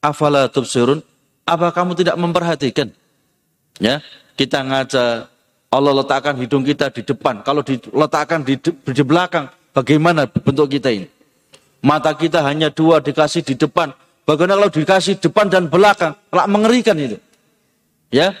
Afala 0.00 0.48
tubsirun 0.48 1.04
apa 1.44 1.68
kamu 1.76 1.92
tidak 1.92 2.16
memperhatikan? 2.16 2.88
Ya, 3.76 4.00
kita 4.40 4.64
ngaca 4.64 5.28
Allah 5.68 5.92
letakkan 5.92 6.34
hidung 6.40 6.64
kita 6.64 6.88
di 6.88 7.04
depan. 7.04 7.44
Kalau 7.44 7.60
diletakkan 7.60 8.40
di, 8.40 8.56
di 8.64 9.02
belakang, 9.04 9.52
bagaimana 9.76 10.24
bentuk 10.24 10.72
kita 10.72 10.88
ini? 10.88 11.04
Mata 11.84 12.16
kita 12.16 12.40
hanya 12.40 12.72
dua 12.72 13.04
dikasih 13.04 13.44
di 13.44 13.54
depan. 13.60 13.92
Bagaimana 14.24 14.64
kalau 14.64 14.72
dikasih 14.72 15.20
depan 15.20 15.52
dan 15.52 15.68
belakang? 15.68 16.16
Lak 16.32 16.48
mengerikan 16.48 16.96
itu. 16.96 17.20
Ya, 18.08 18.32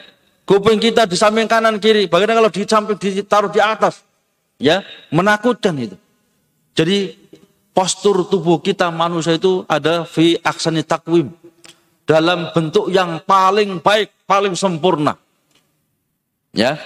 Kuping 0.46 0.78
kita 0.78 1.10
di 1.10 1.18
samping 1.18 1.50
kanan 1.50 1.82
kiri, 1.82 2.06
bagaimana 2.06 2.38
kalau 2.38 2.52
di 2.54 2.62
samping 2.62 2.94
ditaruh 2.94 3.50
di 3.50 3.58
atas? 3.58 4.06
Ya, 4.62 4.86
menakutkan 5.10 5.74
itu. 5.74 5.98
Jadi 6.78 7.18
postur 7.74 8.22
tubuh 8.30 8.62
kita 8.62 8.94
manusia 8.94 9.34
itu 9.34 9.66
ada 9.66 10.06
fi 10.06 10.38
aksani 10.38 10.86
takwim. 10.86 11.34
Dalam 12.06 12.54
bentuk 12.54 12.86
yang 12.94 13.18
paling 13.26 13.82
baik, 13.82 14.14
paling 14.22 14.54
sempurna. 14.54 15.18
Ya. 16.54 16.78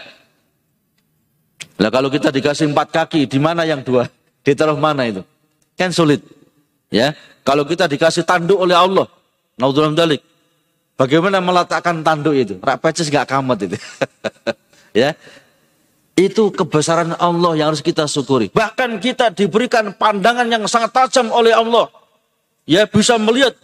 Nah 1.77 1.93
kalau 1.93 2.09
kita 2.09 2.33
dikasih 2.33 2.73
empat 2.73 2.89
kaki, 2.89 3.29
di 3.29 3.37
mana 3.37 3.69
yang 3.69 3.85
dua? 3.85 4.09
Ditaruh 4.47 4.81
mana 4.81 5.05
itu? 5.05 5.21
Kan 5.77 5.93
sulit. 5.93 6.25
Ya. 6.89 7.13
Kalau 7.45 7.69
kita 7.69 7.85
dikasih 7.85 8.25
tanduk 8.25 8.57
oleh 8.57 8.73
Allah, 8.73 9.05
naudzubillah. 9.61 10.30
Bagaimana 11.01 11.41
meletakkan 11.41 12.05
tanduk 12.05 12.37
itu? 12.37 12.55
Rak 12.61 12.85
peces 12.85 13.09
gak 13.09 13.25
kamat 13.25 13.73
itu. 13.73 13.77
ya. 15.01 15.17
Itu 16.13 16.53
kebesaran 16.53 17.17
Allah 17.17 17.57
yang 17.57 17.73
harus 17.73 17.81
kita 17.81 18.05
syukuri. 18.05 18.53
Bahkan 18.53 19.01
kita 19.01 19.33
diberikan 19.33 19.97
pandangan 19.97 20.45
yang 20.45 20.69
sangat 20.69 20.93
tajam 20.93 21.33
oleh 21.33 21.57
Allah. 21.57 21.89
Ya, 22.69 22.85
bisa 22.85 23.17
melihat 23.17 23.57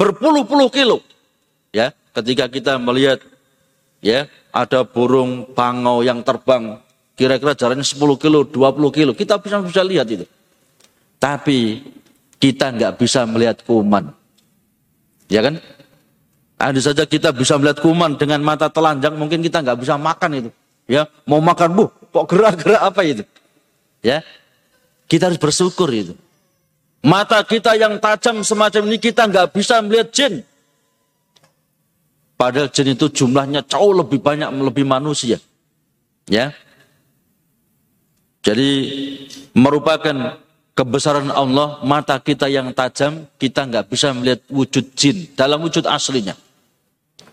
berpuluh-puluh 0.00 0.72
kilo. 0.72 1.04
Ya, 1.76 1.92
ketika 2.16 2.48
kita 2.48 2.80
melihat 2.80 3.20
ya, 4.00 4.24
ada 4.48 4.88
burung 4.88 5.44
bangau 5.52 6.00
yang 6.00 6.24
terbang 6.24 6.80
kira-kira 7.20 7.52
jaraknya 7.52 7.84
10 7.84 8.00
kilo, 8.16 8.48
20 8.48 8.96
kilo, 8.96 9.12
kita 9.12 9.36
bisa 9.36 9.60
bisa 9.60 9.84
lihat 9.84 10.08
itu. 10.08 10.24
Tapi 11.20 11.84
kita 12.40 12.72
nggak 12.72 12.96
bisa 12.96 13.28
melihat 13.28 13.60
kuman. 13.60 14.08
Ya 15.28 15.44
kan? 15.44 15.60
Andai 16.60 16.84
saja 16.84 17.08
kita 17.08 17.32
bisa 17.32 17.56
melihat 17.56 17.80
kuman 17.80 18.20
dengan 18.20 18.44
mata 18.44 18.68
telanjang, 18.68 19.16
mungkin 19.16 19.40
kita 19.40 19.64
nggak 19.64 19.80
bisa 19.80 19.96
makan 19.96 20.44
itu. 20.44 20.50
Ya, 20.84 21.08
mau 21.24 21.40
makan 21.40 21.72
bu, 21.72 21.88
kok 21.88 22.28
gerak-gerak 22.28 22.82
apa 22.84 23.00
itu? 23.00 23.24
Ya, 24.04 24.20
kita 25.08 25.32
harus 25.32 25.40
bersyukur 25.40 25.88
itu. 25.88 26.12
Mata 27.00 27.40
kita 27.40 27.80
yang 27.80 27.96
tajam 27.96 28.44
semacam 28.44 28.92
ini 28.92 29.00
kita 29.00 29.24
nggak 29.24 29.56
bisa 29.56 29.80
melihat 29.80 30.12
jin. 30.12 30.44
Padahal 32.36 32.68
jin 32.68 32.92
itu 32.92 33.08
jumlahnya 33.08 33.64
jauh 33.64 33.96
lebih 33.96 34.20
banyak 34.20 34.52
lebih 34.52 34.84
manusia. 34.84 35.40
Ya. 36.28 36.52
Jadi 38.44 38.68
merupakan 39.56 40.36
kebesaran 40.76 41.32
Allah, 41.32 41.80
mata 41.88 42.20
kita 42.20 42.52
yang 42.52 42.72
tajam, 42.76 43.24
kita 43.40 43.64
nggak 43.64 43.88
bisa 43.88 44.12
melihat 44.12 44.44
wujud 44.52 44.92
jin 44.92 45.24
dalam 45.32 45.64
wujud 45.64 45.88
aslinya. 45.88 46.36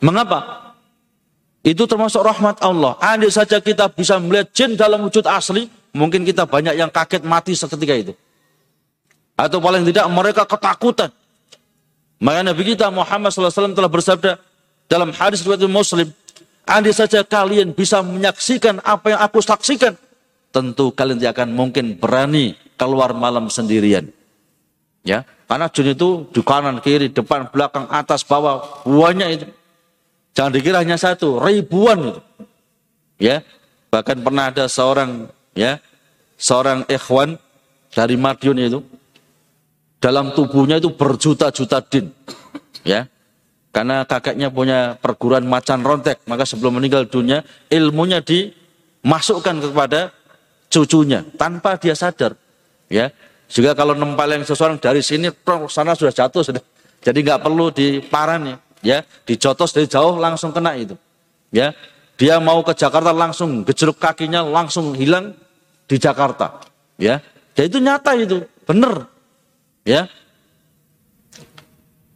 Mengapa? 0.01 0.67
Itu 1.65 1.83
termasuk 1.83 2.23
rahmat 2.23 2.63
Allah. 2.63 2.95
Andai 3.03 3.33
saja 3.33 3.59
kita 3.59 3.91
bisa 3.91 4.15
melihat 4.21 4.47
jin 4.55 4.79
dalam 4.79 5.03
wujud 5.03 5.25
asli, 5.27 5.67
mungkin 5.91 6.23
kita 6.23 6.47
banyak 6.47 6.79
yang 6.79 6.87
kaget 6.87 7.27
mati 7.27 7.57
seketika 7.57 7.95
itu. 7.97 8.13
Atau 9.35 9.59
paling 9.59 9.83
tidak 9.83 10.07
mereka 10.09 10.47
ketakutan. 10.47 11.11
Maka 12.17 12.41
Nabi 12.41 12.73
kita 12.73 12.89
Muhammad 12.89 13.29
SAW 13.29 13.77
telah 13.77 13.91
bersabda 13.91 14.41
dalam 14.89 15.13
hadis 15.13 15.45
riwayat 15.45 15.69
Muslim, 15.69 16.09
andai 16.65 16.95
saja 16.95 17.21
kalian 17.21 17.75
bisa 17.75 18.01
menyaksikan 18.01 18.81
apa 18.81 19.13
yang 19.13 19.21
aku 19.21 19.37
saksikan, 19.43 19.93
tentu 20.49 20.89
kalian 20.95 21.21
tidak 21.21 21.37
akan 21.37 21.53
mungkin 21.53 21.99
berani 21.99 22.57
keluar 22.73 23.13
malam 23.13 23.51
sendirian. 23.51 24.09
Ya, 25.05 25.23
karena 25.47 25.69
jin 25.71 25.93
itu 25.93 26.27
di 26.33 26.41
kanan, 26.43 26.83
kiri, 26.83 27.13
depan, 27.13 27.47
belakang, 27.53 27.87
atas, 27.87 28.25
bawah, 28.25 28.83
banyak 28.83 29.29
itu. 29.39 29.45
Jangan 30.37 30.53
dikira 30.53 30.85
hanya 30.85 31.01
satu, 31.01 31.41
ribuan 31.41 32.13
itu. 32.13 32.21
Ya, 33.17 33.41
bahkan 33.89 34.21
pernah 34.21 34.53
ada 34.53 34.69
seorang 34.69 35.33
ya, 35.57 35.81
seorang 36.37 36.85
ikhwan 36.85 37.41
dari 37.89 38.13
Madiun 38.13 38.61
itu 38.61 38.85
dalam 39.97 40.37
tubuhnya 40.37 40.77
itu 40.77 40.93
berjuta-juta 40.93 41.81
din. 41.89 42.13
Ya. 42.85 43.09
Karena 43.73 44.05
kakeknya 44.05 44.53
punya 44.53 44.93
perguruan 45.01 45.41
macan 45.49 45.81
rontek, 45.81 46.21
maka 46.29 46.45
sebelum 46.45 46.77
meninggal 46.77 47.09
dunia 47.09 47.41
ilmunya 47.73 48.21
dimasukkan 48.21 49.57
kepada 49.57 50.13
cucunya 50.69 51.25
tanpa 51.33 51.81
dia 51.81 51.97
sadar. 51.97 52.37
Ya. 52.93 53.09
Juga 53.49 53.73
kalau 53.73 53.97
nempeleng 53.97 54.45
seseorang 54.45 54.77
dari 54.77 55.01
sini 55.01 55.33
sana 55.65 55.97
sudah 55.97 56.13
jatuh 56.13 56.45
sudah. 56.45 56.61
Jadi 57.01 57.25
nggak 57.25 57.41
perlu 57.41 57.73
diparani 57.73 58.66
ya 58.81 59.05
dijotos 59.25 59.73
dari 59.73 59.87
jauh 59.89 60.17
langsung 60.17 60.53
kena 60.53 60.75
itu. 60.77 60.95
Ya 61.53 61.73
dia 62.17 62.41
mau 62.41 62.59
ke 62.65 62.73
Jakarta 62.73 63.13
langsung 63.13 63.61
gejruk 63.63 64.01
kakinya 64.01 64.41
langsung 64.43 64.97
hilang 64.97 65.37
di 65.85 65.97
Jakarta. 66.01 66.61
Ya 66.97 67.21
dan 67.53 67.63
itu 67.69 67.77
nyata 67.81 68.11
itu 68.17 68.37
benar 68.65 69.09
ya. 69.85 70.05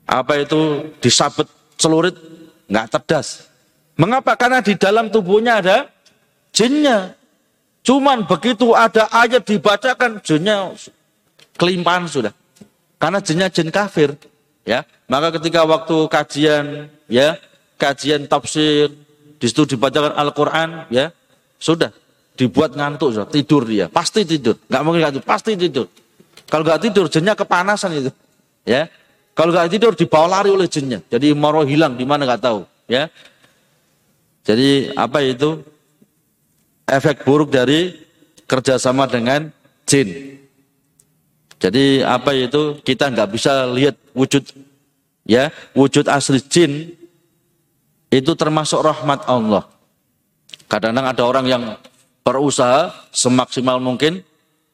Apa 0.05 0.43
itu 0.43 0.91
disabet 0.99 1.47
celurit? 1.79 2.13
Nggak 2.67 2.87
cerdas. 2.91 3.47
Mengapa? 3.95 4.35
Karena 4.35 4.59
di 4.59 4.75
dalam 4.75 5.07
tubuhnya 5.07 5.63
ada 5.63 5.87
jinnya. 6.51 7.15
Cuman 7.81 8.27
begitu 8.27 8.75
ada 8.75 9.07
ayat 9.09 9.47
dibacakan 9.47 10.19
jinnya 10.21 10.75
kelimpahan 11.55 12.05
sudah. 12.05 12.33
Karena 13.01 13.17
jinnya 13.17 13.47
jin 13.49 13.73
kafir 13.73 14.13
ya 14.67 14.85
maka 15.09 15.35
ketika 15.39 15.65
waktu 15.65 15.97
kajian 16.07 16.87
ya 17.09 17.37
kajian 17.81 18.29
tafsir 18.29 18.93
di 19.41 19.45
situ 19.49 19.65
dibacakan 19.75 20.13
Al-Qur'an 20.13 20.85
ya 20.93 21.09
sudah 21.57 21.89
dibuat 22.37 22.77
ngantuk 22.77 23.13
sudah 23.13 23.29
tidur 23.29 23.65
dia 23.65 23.89
pasti 23.89 24.25
tidur. 24.25 24.57
Nggak 24.69 24.81
mungkin 24.85 25.01
ngantuk 25.01 25.25
pasti 25.25 25.57
tidur. 25.57 25.89
Kalau 26.45 26.63
nggak 26.65 26.81
tidur 26.89 27.05
jinnya 27.09 27.33
kepanasan 27.33 27.91
itu 27.97 28.11
ya. 28.65 28.85
Kalau 29.33 29.49
nggak 29.55 29.69
tidur 29.71 29.93
dibawa 29.97 30.41
lari 30.41 30.49
oleh 30.53 30.67
jinnya. 30.69 31.01
Jadi 31.09 31.33
moro 31.33 31.65
hilang 31.65 31.97
di 31.97 32.05
mana 32.05 32.25
nggak 32.29 32.41
tahu 32.41 32.61
ya. 32.85 33.09
Jadi 34.45 34.93
apa 34.97 35.21
itu? 35.25 35.61
Efek 36.91 37.23
buruk 37.23 37.55
dari 37.55 37.93
kerjasama 38.51 39.07
dengan 39.07 39.47
jin 39.87 40.40
jadi 41.61 42.01
apa 42.09 42.33
itu 42.33 42.81
kita 42.81 43.13
nggak 43.13 43.29
bisa 43.29 43.69
lihat 43.69 43.93
wujud 44.17 44.41
ya 45.29 45.53
wujud 45.77 46.09
asli 46.09 46.41
jin 46.41 46.97
itu 48.09 48.31
termasuk 48.33 48.81
rahmat 48.81 49.29
Allah. 49.29 49.69
Kadang-kadang 50.65 51.07
ada 51.13 51.23
orang 51.23 51.45
yang 51.45 51.63
berusaha 52.25 52.89
semaksimal 53.13 53.77
mungkin 53.77 54.25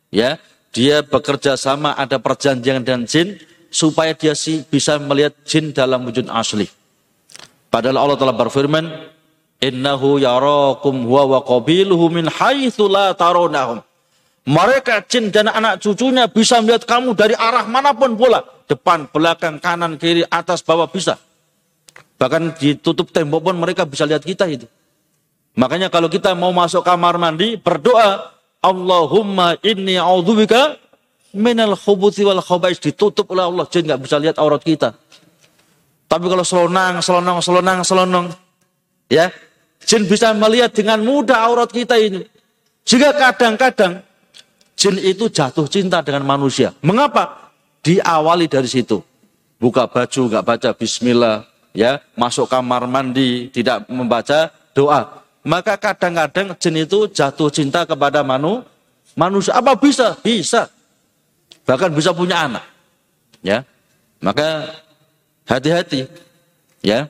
ya 0.10 0.39
dia 0.71 1.04
bekerja 1.04 1.60
sama 1.60 1.91
ada 1.93 2.17
perjanjian 2.23 2.82
dengan 2.82 3.04
jin 3.04 3.36
supaya 3.67 4.15
dia 4.15 4.32
sih 4.32 4.63
bisa 4.63 4.95
melihat 4.97 5.36
jin 5.43 5.76
dalam 5.76 6.08
wujud 6.08 6.32
asli. 6.32 6.71
Padahal 7.67 8.00
Allah 8.00 8.17
telah 8.17 8.36
berfirman, 8.36 8.88
"Innahu 9.60 10.23
yarakum 10.23 11.04
huwa 11.04 11.36
wa 11.36 11.39
qabiluhu 11.43 12.08
min 12.08 12.32
haitsu 12.32 12.88
la 12.88 13.12
tarawunahum." 13.12 13.84
Mereka 14.48 15.04
jin 15.12 15.28
dan 15.28 15.52
anak 15.52 15.84
cucunya 15.84 16.24
bisa 16.32 16.64
melihat 16.64 16.88
kamu 16.88 17.20
dari 17.20 17.36
arah 17.36 17.68
mana 17.68 17.92
pun 17.92 18.16
pula. 18.16 18.40
Depan, 18.64 19.12
belakang, 19.12 19.60
kanan, 19.60 20.00
kiri, 20.00 20.24
atas, 20.24 20.64
bawah 20.64 20.88
bisa. 20.88 21.20
Bahkan 22.16 22.56
ditutup 22.56 23.12
tembok 23.12 23.52
pun 23.52 23.60
mereka 23.60 23.84
bisa 23.84 24.08
lihat 24.08 24.24
kita 24.24 24.48
itu. 24.48 24.64
Makanya 25.60 25.92
kalau 25.92 26.08
kita 26.08 26.32
mau 26.32 26.56
masuk 26.56 26.80
kamar 26.80 27.20
mandi, 27.20 27.60
berdoa, 27.60 28.32
Allahumma 28.64 29.60
inni 29.68 30.00
a'udzubika 30.00 30.80
minal 31.36 31.76
khubuthi 31.76 32.24
wal 32.24 32.40
khobais. 32.40 32.80
Ditutup 32.80 33.28
oleh 33.36 33.52
Allah, 33.52 33.68
jin 33.68 33.84
nggak 33.84 34.00
bisa 34.00 34.16
lihat 34.16 34.40
aurat 34.40 34.64
kita. 34.64 34.96
Tapi 36.08 36.24
kalau 36.24 36.48
selonang, 36.48 37.04
selonang, 37.04 37.44
selonang, 37.44 37.80
selonang, 37.84 38.26
ya, 39.12 39.28
jin 39.84 40.08
bisa 40.08 40.32
melihat 40.32 40.72
dengan 40.72 41.04
mudah 41.04 41.52
aurat 41.52 41.68
kita 41.68 42.00
ini. 42.00 42.24
Jika 42.88 43.12
kadang-kadang 43.12 44.07
Jin 44.78 45.02
itu 45.02 45.26
jatuh 45.26 45.66
cinta 45.66 46.06
dengan 46.06 46.22
manusia. 46.22 46.70
Mengapa? 46.86 47.50
Diawali 47.82 48.46
dari 48.46 48.70
situ. 48.70 49.02
Buka 49.58 49.90
baju, 49.90 50.30
nggak 50.30 50.46
baca 50.46 50.70
bismillah, 50.78 51.50
ya 51.74 51.98
masuk 52.13 52.46
kamar 52.46 52.86
mandi, 52.86 53.50
tidak 53.50 53.90
membaca 53.90 54.54
doa. 54.78 55.26
Maka 55.42 55.82
kadang-kadang 55.82 56.54
jin 56.62 56.86
itu 56.86 57.10
jatuh 57.10 57.50
cinta 57.50 57.90
kepada 57.90 58.22
manu, 58.22 58.62
manusia. 59.18 59.58
Apa 59.58 59.74
bisa? 59.74 60.13
Bisa. 60.22 60.70
Bahkan 61.66 61.98
bisa 61.98 62.13
punya 62.13 62.46
anak. 62.46 62.66
Ya. 63.42 63.66
Maka 64.22 64.78
hati-hati. 65.50 66.06
Ya. 66.86 67.10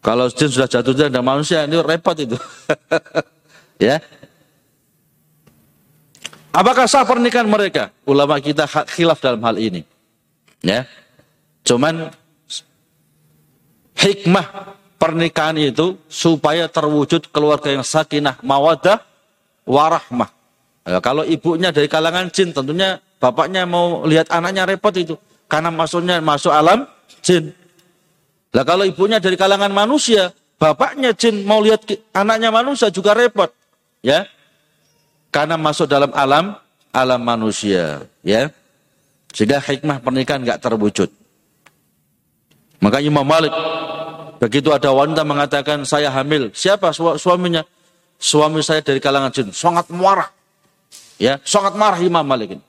Kalau 0.00 0.32
jin 0.32 0.48
sudah 0.48 0.72
jatuh 0.72 0.96
cinta 0.96 1.12
dengan 1.12 1.36
manusia, 1.36 1.68
ini 1.68 1.76
repot 1.84 2.16
itu. 2.16 2.40
ya. 3.76 4.00
Apakah 6.50 6.90
sah 6.90 7.06
pernikahan 7.06 7.46
mereka? 7.46 7.94
Ulama 8.02 8.42
kita 8.42 8.66
khilaf 8.66 9.22
dalam 9.22 9.38
hal 9.46 9.56
ini. 9.58 9.86
Ya. 10.66 10.84
Cuman 11.62 12.10
hikmah 13.94 14.74
pernikahan 14.98 15.54
itu 15.56 15.94
supaya 16.10 16.66
terwujud 16.66 17.30
keluarga 17.30 17.70
yang 17.70 17.86
sakinah, 17.86 18.42
mawadah, 18.42 18.98
warahmah. 19.62 20.30
Ya, 20.82 20.98
kalau 20.98 21.22
ibunya 21.22 21.70
dari 21.70 21.86
kalangan 21.86 22.32
jin, 22.34 22.50
tentunya 22.50 22.98
bapaknya 23.22 23.62
mau 23.62 24.02
lihat 24.02 24.26
anaknya 24.34 24.66
repot 24.66 24.92
itu. 24.98 25.14
Karena 25.46 25.70
masuknya 25.70 26.18
masuk 26.18 26.50
alam 26.50 26.82
jin. 27.22 27.54
Lah 28.50 28.66
kalau 28.66 28.82
ibunya 28.82 29.22
dari 29.22 29.38
kalangan 29.38 29.70
manusia, 29.70 30.34
bapaknya 30.58 31.14
jin 31.14 31.46
mau 31.46 31.62
lihat 31.62 31.86
anaknya 32.10 32.50
manusia 32.50 32.90
juga 32.90 33.14
repot. 33.14 33.54
Ya, 34.02 34.26
karena 35.30 35.54
masuk 35.54 35.86
dalam 35.86 36.10
alam 36.12 36.58
alam 36.90 37.20
manusia, 37.22 38.04
ya. 38.26 38.50
Sehingga 39.30 39.62
hikmah 39.62 40.02
pernikahan 40.02 40.42
nggak 40.42 40.58
terwujud. 40.58 41.06
Maka 42.82 42.98
Imam 42.98 43.22
Malik 43.22 43.54
begitu 44.42 44.74
ada 44.74 44.90
wanita 44.90 45.22
mengatakan 45.22 45.86
saya 45.86 46.10
hamil, 46.10 46.50
siapa 46.50 46.90
su 46.90 47.06
suaminya? 47.14 47.62
Suami 48.20 48.60
saya 48.60 48.84
dari 48.84 49.00
kalangan 49.00 49.32
jin, 49.32 49.48
sangat 49.48 49.88
marah. 49.88 50.28
Ya, 51.16 51.40
sangat 51.46 51.72
marah 51.78 51.96
Imam 52.02 52.20
Malik 52.26 52.58
ini. 52.58 52.64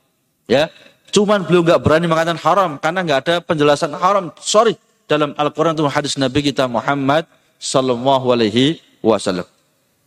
Ya, 0.47 0.71
cuman 1.12 1.43
beliau 1.43 1.65
nggak 1.65 1.82
berani 1.84 2.08
mengatakan 2.08 2.39
haram 2.39 2.71
karena 2.80 3.00
nggak 3.04 3.19
ada 3.28 3.36
penjelasan 3.43 3.91
haram. 3.97 4.32
Sorry, 4.39 4.80
dalam 5.12 5.36
Al-Quran 5.36 5.76
itu 5.76 5.84
hadis 5.91 6.15
Nabi 6.15 6.39
kita 6.39 6.71
Muhammad 6.71 7.28
Sallallahu 7.60 8.32
Alaihi 8.32 8.80
Wasallam. 9.04 9.47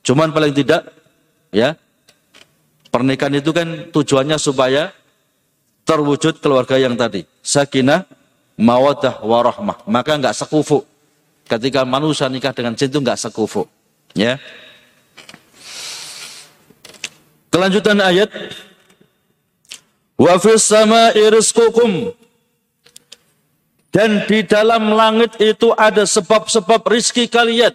Cuman 0.05 0.33
paling 0.33 0.53
tidak, 0.53 0.89
ya 1.53 1.77
Pernikahan 2.95 3.35
itu 3.43 3.51
kan 3.51 3.91
tujuannya 3.91 4.39
supaya 4.39 4.95
terwujud 5.83 6.39
keluarga 6.39 6.79
yang 6.79 6.95
tadi. 6.95 7.27
Sakinah, 7.43 8.07
mawadah, 8.55 9.19
warahmah. 9.19 9.83
Maka 9.91 10.15
nggak 10.15 10.31
sekufu. 10.31 10.87
Ketika 11.51 11.83
manusia 11.83 12.31
nikah 12.31 12.55
dengan 12.55 12.79
jin 12.79 12.95
itu 12.95 13.03
nggak 13.03 13.19
sekufu. 13.19 13.67
Ya. 14.15 14.39
Kelanjutan 17.51 17.99
ayat. 17.99 18.31
Wa 20.15 20.39
fis 20.39 20.63
sama'i 20.63 21.35
rizqukum. 21.35 22.15
Dan 23.91 24.23
di 24.31 24.47
dalam 24.47 24.95
langit 24.95 25.35
itu 25.43 25.75
ada 25.75 26.07
sebab-sebab 26.07 26.87
rizki 26.87 27.27
kalian. 27.27 27.75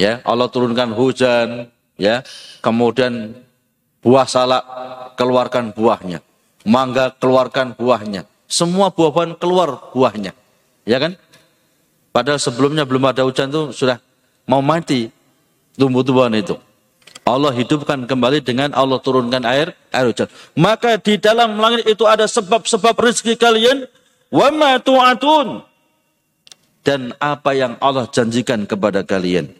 Ya, 0.00 0.24
Allah 0.24 0.48
turunkan 0.48 0.96
hujan, 0.96 1.68
ya. 2.00 2.22
Kemudian 2.64 3.36
buah 4.00 4.28
salak 4.28 4.64
keluarkan 5.18 5.72
buahnya. 5.72 6.22
Mangga 6.66 7.14
keluarkan 7.16 7.76
buahnya. 7.76 8.26
Semua 8.46 8.94
buah-buahan 8.94 9.38
keluar 9.38 9.90
buahnya. 9.90 10.32
Ya 10.86 10.98
kan? 11.02 11.18
Padahal 12.14 12.38
sebelumnya 12.40 12.86
belum 12.86 13.10
ada 13.10 13.26
hujan 13.26 13.50
itu 13.50 13.74
sudah 13.74 14.00
mau 14.48 14.62
mati 14.62 15.10
tumbuh-tumbuhan 15.76 16.32
itu. 16.38 16.56
Allah 17.26 17.50
hidupkan 17.50 18.06
kembali 18.06 18.38
dengan 18.38 18.70
Allah 18.70 19.02
turunkan 19.02 19.42
air 19.42 19.74
air 19.90 20.06
hujan. 20.06 20.30
Maka 20.54 20.94
di 21.02 21.18
dalam 21.18 21.58
langit 21.58 21.82
itu 21.90 22.06
ada 22.06 22.24
sebab-sebab 22.30 22.94
rezeki 22.94 23.34
kalian. 23.34 23.78
Wa 24.30 24.50
ma 24.54 24.78
tu'atun 24.78 25.66
dan 26.86 27.10
apa 27.18 27.50
yang 27.58 27.74
Allah 27.82 28.06
janjikan 28.06 28.62
kepada 28.62 29.02
kalian 29.02 29.50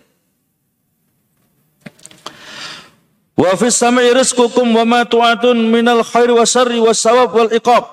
Wa 3.36 3.52
fis 3.52 3.76
samai 3.76 4.16
rizqukum 4.16 4.64
wa 4.72 4.84
ma 4.88 5.00
tu'atun 5.04 5.60
minal 5.68 6.00
khair 6.00 6.32
wa 6.32 6.40
syarri 6.48 6.80
wa 6.80 6.96
sawab 6.96 7.36
wal 7.36 7.52
iqab. 7.52 7.84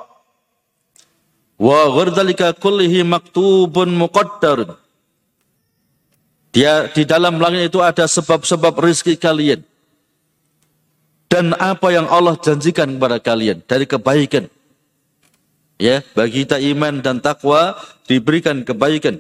Wa 1.60 1.92
ghardalika 1.92 2.56
kullihi 2.56 3.04
maktubun 3.04 3.92
muqaddarun. 3.92 4.80
Dia 6.56 6.88
di 6.88 7.04
dalam 7.04 7.44
langit 7.44 7.76
itu 7.76 7.84
ada 7.84 8.08
sebab-sebab 8.08 8.72
rezeki 8.72 9.20
kalian. 9.20 9.62
Dan 11.28 11.52
apa 11.60 11.92
yang 11.92 12.08
Allah 12.08 12.40
janjikan 12.40 12.96
kepada 12.96 13.20
kalian 13.20 13.60
dari 13.68 13.84
kebaikan. 13.84 14.48
Ya, 15.82 16.06
bagi 16.16 16.46
kita 16.46 16.62
iman 16.72 17.04
dan 17.04 17.20
takwa 17.20 17.76
diberikan 18.08 18.64
kebaikan. 18.64 19.20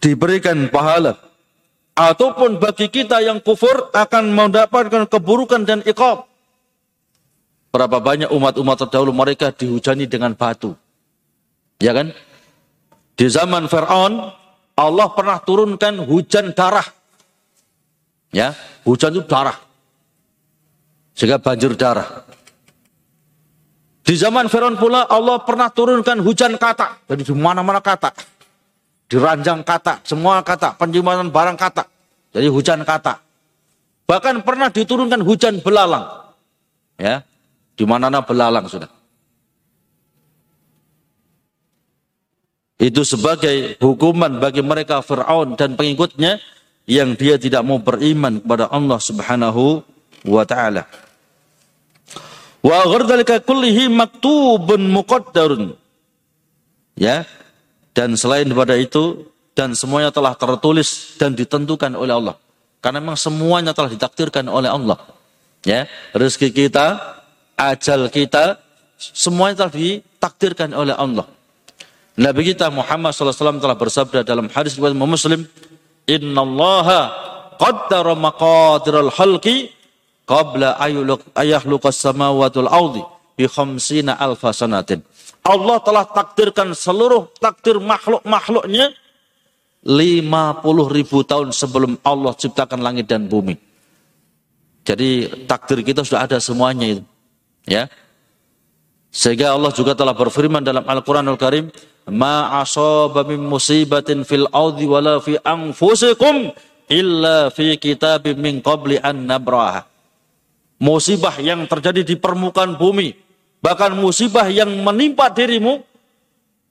Diberikan 0.00 0.72
pahala 0.72 1.29
ataupun 2.00 2.56
bagi 2.56 2.88
kita 2.88 3.20
yang 3.20 3.44
kufur 3.44 3.92
akan 3.92 4.32
mendapatkan 4.32 5.04
keburukan 5.04 5.68
dan 5.68 5.84
iqab. 5.84 6.24
Berapa 7.70 8.00
banyak 8.00 8.32
umat-umat 8.32 8.76
terdahulu 8.88 9.12
mereka 9.12 9.52
dihujani 9.52 10.08
dengan 10.08 10.32
batu. 10.32 10.72
Ya 11.78 11.92
kan? 11.92 12.16
Di 13.14 13.28
zaman 13.28 13.68
Fir'aun, 13.68 14.32
Allah 14.74 15.08
pernah 15.12 15.38
turunkan 15.44 16.00
hujan 16.08 16.56
darah. 16.56 16.88
Ya, 18.32 18.56
hujan 18.88 19.14
itu 19.14 19.22
darah. 19.28 19.60
Sehingga 21.14 21.36
banjir 21.36 21.76
darah. 21.76 22.24
Di 24.02 24.16
zaman 24.16 24.48
Fir'aun 24.48 24.80
pula 24.80 25.04
Allah 25.06 25.44
pernah 25.44 25.68
turunkan 25.68 26.18
hujan 26.24 26.56
kata. 26.56 27.06
Jadi 27.06 27.22
di 27.28 27.34
mana-mana 27.36 27.78
kata 27.78 28.39
diranjang 29.10 29.66
kata, 29.66 30.06
semua 30.06 30.38
kata, 30.46 30.78
penyimpanan 30.78 31.34
barang 31.34 31.58
kata. 31.58 31.82
Jadi 32.30 32.46
hujan 32.46 32.86
kata. 32.86 33.18
Bahkan 34.06 34.46
pernah 34.46 34.70
diturunkan 34.70 35.18
hujan 35.26 35.58
belalang. 35.58 36.30
Ya, 36.94 37.26
di 37.74 37.82
mana 37.82 38.22
belalang 38.22 38.70
sudah. 38.70 38.88
Itu 42.80 43.04
sebagai 43.04 43.76
hukuman 43.76 44.40
bagi 44.40 44.64
mereka 44.64 45.04
Fir'aun 45.04 45.52
dan 45.58 45.76
pengikutnya 45.76 46.40
yang 46.88 47.12
dia 47.12 47.36
tidak 47.36 47.60
mau 47.60 47.76
beriman 47.76 48.40
kepada 48.40 48.72
Allah 48.72 48.96
Subhanahu 48.96 49.84
wa 50.24 50.44
taala. 50.48 50.88
Wa 52.64 52.88
kullihi 53.44 53.92
maktubun. 53.92 54.88
Ya, 56.96 57.28
dan 57.92 58.14
selain 58.14 58.46
daripada 58.46 58.78
itu, 58.78 59.26
dan 59.54 59.74
semuanya 59.74 60.14
telah 60.14 60.32
tertulis 60.38 61.18
dan 61.18 61.34
ditentukan 61.34 61.92
oleh 61.98 62.14
Allah. 62.14 62.36
Karena 62.80 63.02
memang 63.02 63.18
semuanya 63.18 63.76
telah 63.76 63.92
ditakdirkan 63.92 64.48
oleh 64.48 64.72
Allah. 64.72 64.96
Ya, 65.66 65.84
rezeki 66.16 66.48
kita, 66.54 66.96
ajal 67.60 68.08
kita, 68.08 68.56
semuanya 68.96 69.66
telah 69.66 69.74
ditakdirkan 69.76 70.72
oleh 70.72 70.96
Allah. 70.96 71.28
Nabi 72.16 72.52
kita 72.52 72.72
Muhammad 72.72 73.12
SAW 73.12 73.60
telah 73.60 73.76
bersabda 73.76 74.24
dalam 74.24 74.48
hadis 74.52 74.76
riwayat 74.80 74.96
Muslim, 74.96 75.44
Inna 76.08 76.40
Allah 76.42 76.88
qaddara 77.60 78.16
maqadiral 78.16 79.12
halqi 79.12 79.70
qabla 80.24 80.80
ayahluqas 81.36 82.00
samawatul 82.00 82.68
ardi 82.68 83.04
bi 83.36 83.44
khamsina 83.44 84.16
alfa 84.16 84.56
sanatin. 84.56 85.04
Allah 85.40 85.78
telah 85.80 86.04
takdirkan 86.04 86.76
seluruh 86.76 87.32
takdir 87.40 87.80
makhluk-makhluknya 87.80 88.92
50 89.80 90.28
ribu 90.92 91.24
tahun 91.24 91.56
sebelum 91.56 91.96
Allah 92.04 92.36
ciptakan 92.36 92.84
langit 92.84 93.08
dan 93.08 93.24
bumi. 93.24 93.56
Jadi 94.84 95.28
takdir 95.48 95.80
kita 95.80 96.04
sudah 96.04 96.28
ada 96.28 96.36
semuanya 96.36 97.00
itu. 97.00 97.04
Ya. 97.64 97.88
Sehingga 99.08 99.56
Allah 99.56 99.72
juga 99.72 99.96
telah 99.96 100.12
berfirman 100.12 100.60
dalam 100.60 100.84
Al-Quranul 100.84 101.40
Karim, 101.40 101.72
Ma 102.10 102.58
asaba 102.58 103.22
min 103.22 103.44
musibatin 103.44 104.24
fil 104.26 104.48
ardi 104.50 104.88
wala 104.88 105.20
fi 105.22 105.36
anfusikum 105.40 106.50
illa 106.90 107.52
fi 107.54 107.78
kitabim 107.78 108.34
min 108.40 108.58
qabli 108.58 108.98
an 108.98 109.28
nabraha. 109.28 109.86
Musibah 110.80 111.36
yang 111.38 111.68
terjadi 111.68 112.00
di 112.02 112.16
permukaan 112.16 112.80
bumi, 112.80 113.12
Bahkan 113.60 113.92
musibah 113.92 114.48
yang 114.48 114.72
menimpa 114.80 115.28
dirimu, 115.28 115.84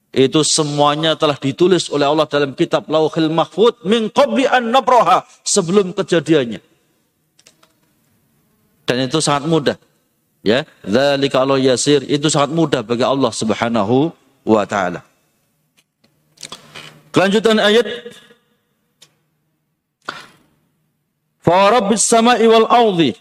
itu 0.09 0.41
semuanya 0.41 1.13
telah 1.13 1.37
ditulis 1.37 1.85
oleh 1.93 2.09
Allah 2.09 2.25
dalam 2.25 2.57
kitab 2.57 2.89
Lauhil 2.89 3.29
Mahfud 3.29 3.85
min 3.85 4.09
qabli 4.09 4.49
an 4.49 4.73
nabraha 4.73 5.21
sebelum 5.45 5.93
kejadiannya. 5.93 6.57
Dan 8.89 9.05
itu 9.05 9.21
sangat 9.21 9.45
mudah. 9.45 9.77
Ya, 10.41 10.65
dzalika 10.81 11.45
Allah 11.45 11.61
yasir 11.61 12.01
itu 12.09 12.25
sangat 12.25 12.57
mudah 12.57 12.81
bagi 12.81 13.05
Allah 13.05 13.29
Subhanahu 13.29 14.09
wa 14.41 14.63
taala. 14.65 15.05
Kelanjutan 17.13 17.61
ayat 17.61 17.85
Fa 21.43 21.69
rabbis 21.73 22.05
sama'i 22.05 22.45
wal 22.45 22.69
ardi 22.69 23.13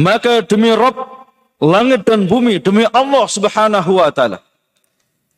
maka 0.00 0.40
demi 0.40 0.72
Rabb 0.72 1.19
langit 1.60 2.08
dan 2.08 2.24
bumi 2.24 2.58
demi 2.58 2.88
Allah 2.90 3.24
Subhanahu 3.28 4.00
wa 4.00 4.10
taala. 4.10 4.40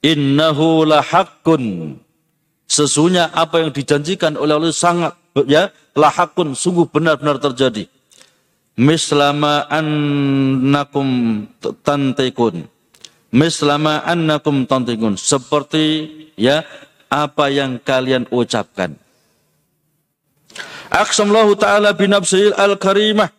Innahu 0.02 0.86
lahaqqun. 0.86 1.94
Sesungguhnya 2.66 3.28
apa 3.36 3.60
yang 3.60 3.70
dijanjikan 3.74 4.38
oleh 4.40 4.56
Allah 4.56 4.72
sangat 4.72 5.12
ya 5.44 5.68
lahakun 5.92 6.56
sungguh 6.56 6.88
benar-benar 6.88 7.36
terjadi. 7.36 7.84
Mislama 8.80 9.68
annakum 9.68 11.44
tantikun 11.84 12.72
mislama 13.32 14.04
annakum 14.04 14.68
tantikun 14.68 15.16
seperti 15.16 16.08
ya 16.36 16.62
apa 17.08 17.48
yang 17.48 17.80
kalian 17.80 18.28
ucapkan. 18.28 18.94
Aqsamullahu 20.92 21.56
ta'ala 21.56 21.96
binafsil 21.96 22.52
al-karimah 22.52 23.32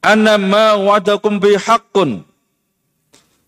anna 0.00 0.40
ma 0.40 0.76
wa'adakum 0.76 1.40
bi 1.40 1.56
haqqun 1.56 2.24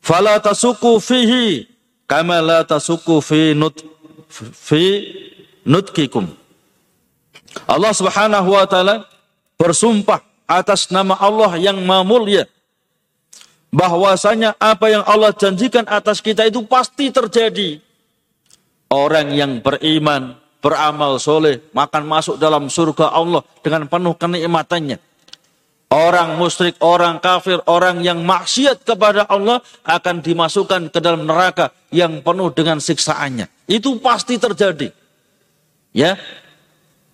fala 0.05 0.39
tasuku 0.41 1.01
fihi 1.01 1.69
kama 2.09 2.41
la 2.45 2.61
tasuku 2.65 3.21
fi 3.25 3.57
nut 3.57 3.81
fi 4.53 4.85
nutkikum 5.65 6.29
Allah 7.69 7.93
Subhanahu 7.93 8.49
wa 8.53 8.65
taala 8.65 9.05
bersumpah 9.61 10.25
atas 10.49 10.89
nama 10.93 11.17
Allah 11.21 11.57
yang 11.61 11.81
maha 11.85 12.05
mulia 12.05 12.45
bahwasanya 13.73 14.55
apa 14.61 14.93
yang 14.93 15.03
Allah 15.09 15.33
janjikan 15.33 15.89
atas 15.89 16.21
kita 16.21 16.47
itu 16.47 16.63
pasti 16.69 17.09
terjadi. 17.09 17.81
Orang 18.93 19.33
yang 19.33 19.65
beriman, 19.65 20.37
beramal 20.61 21.17
soleh, 21.17 21.65
makan 21.73 22.05
masuk 22.05 22.37
dalam 22.37 22.69
surga 22.69 23.09
Allah 23.09 23.41
dengan 23.65 23.89
penuh 23.89 24.13
kenikmatannya. 24.13 25.01
Orang 25.93 26.41
musyrik, 26.41 26.81
orang 26.81 27.21
kafir, 27.21 27.61
orang 27.69 28.01
yang 28.01 28.25
maksiat 28.25 28.81
kepada 28.81 29.29
Allah 29.29 29.61
akan 29.85 30.25
dimasukkan 30.25 30.89
ke 30.89 30.99
dalam 31.05 31.29
neraka 31.29 31.69
yang 31.93 32.25
penuh 32.25 32.49
dengan 32.49 32.81
siksaannya. 32.81 33.69
Itu 33.69 34.01
pasti 34.01 34.41
terjadi. 34.41 34.89
Ya. 35.93 36.17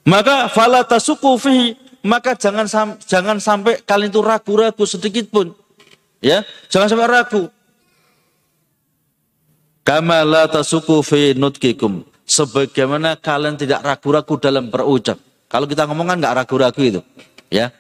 Maka 0.07 0.47
fala 0.47 0.87
tasuku 0.87 1.35
fihi 1.43 1.75
maka 2.07 2.39
jangan 2.39 2.71
jangan 3.03 3.43
sampai 3.43 3.83
kalian 3.83 4.15
itu 4.15 4.23
ragu-ragu 4.23 4.85
sedikit 4.87 5.27
pun. 5.29 5.51
Ya, 6.23 6.47
jangan 6.71 6.87
sampai 6.91 7.11
ragu. 7.11 7.43
Kama 9.83 10.23
la 10.23 10.47
tasuku 10.47 11.03
fi 11.03 11.35
nutkikum. 11.35 12.07
Sebagaimana 12.29 13.17
kalian 13.17 13.57
tidak 13.57 13.83
ragu-ragu 13.83 14.37
dalam 14.37 14.69
berucap. 14.69 15.17
Kalau 15.49 15.65
kita 15.65 15.89
ngomong 15.89 16.13
kan 16.13 16.17
nggak 16.21 16.37
ragu-ragu 16.45 16.83
itu. 16.85 17.01
Ya, 17.49 17.73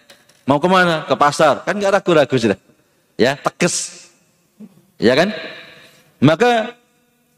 mau 0.49 0.57
ke 0.57 0.69
mana? 0.73 1.05
Ke 1.05 1.13
pasar 1.13 1.61
kan 1.69 1.77
nggak 1.77 2.01
ragu-ragu 2.01 2.33
sudah. 2.33 2.57
Ya, 3.21 3.37
tegas. 3.37 4.09
Ya 4.97 5.13
kan? 5.13 5.37
Maka 6.25 6.73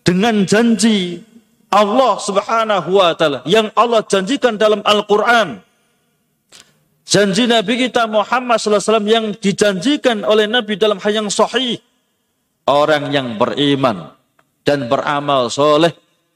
dengan 0.07 0.47
janji 0.47 1.27
Allah 1.67 2.15
Subhanahu 2.23 2.91
wa 2.95 3.13
taala 3.19 3.43
yang 3.45 3.69
Allah 3.75 4.07
janjikan 4.07 4.55
dalam 4.55 4.81
Al-Qur'an 4.87 5.61
Janji 7.11 7.51
Nabi 7.51 7.75
kita 7.75 8.07
Muhammad 8.07 8.63
SAW 8.63 9.03
yang 9.03 9.35
dijanjikan 9.35 10.23
oleh 10.23 10.47
Nabi 10.47 10.79
dalam 10.79 11.03
hal 11.03 11.11
yang 11.11 11.27
sahih. 11.27 11.83
Orang 12.71 13.11
yang 13.11 13.35
beriman 13.35 14.15
dan 14.63 14.87
beramal 14.87 15.51
soleh. 15.51 15.91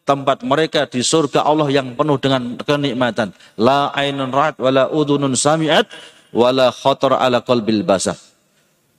Tempat 0.05 0.45
mereka 0.45 0.85
di 0.85 1.01
surga 1.01 1.47
Allah 1.47 1.71
yang 1.71 1.97
penuh 1.97 2.21
dengan 2.21 2.59
kenikmatan. 2.61 3.33
La 3.57 3.89
ainun 3.95 4.35
ra'at 4.35 4.59
wa 4.61 4.69
la 4.69 4.85
udunun 4.91 5.33
sami'at 5.33 5.89
wa 6.35 6.51
la 6.51 6.68
khotor 6.75 7.14
ala 7.16 7.40
qalbil 7.47 7.87
basah. 7.87 8.18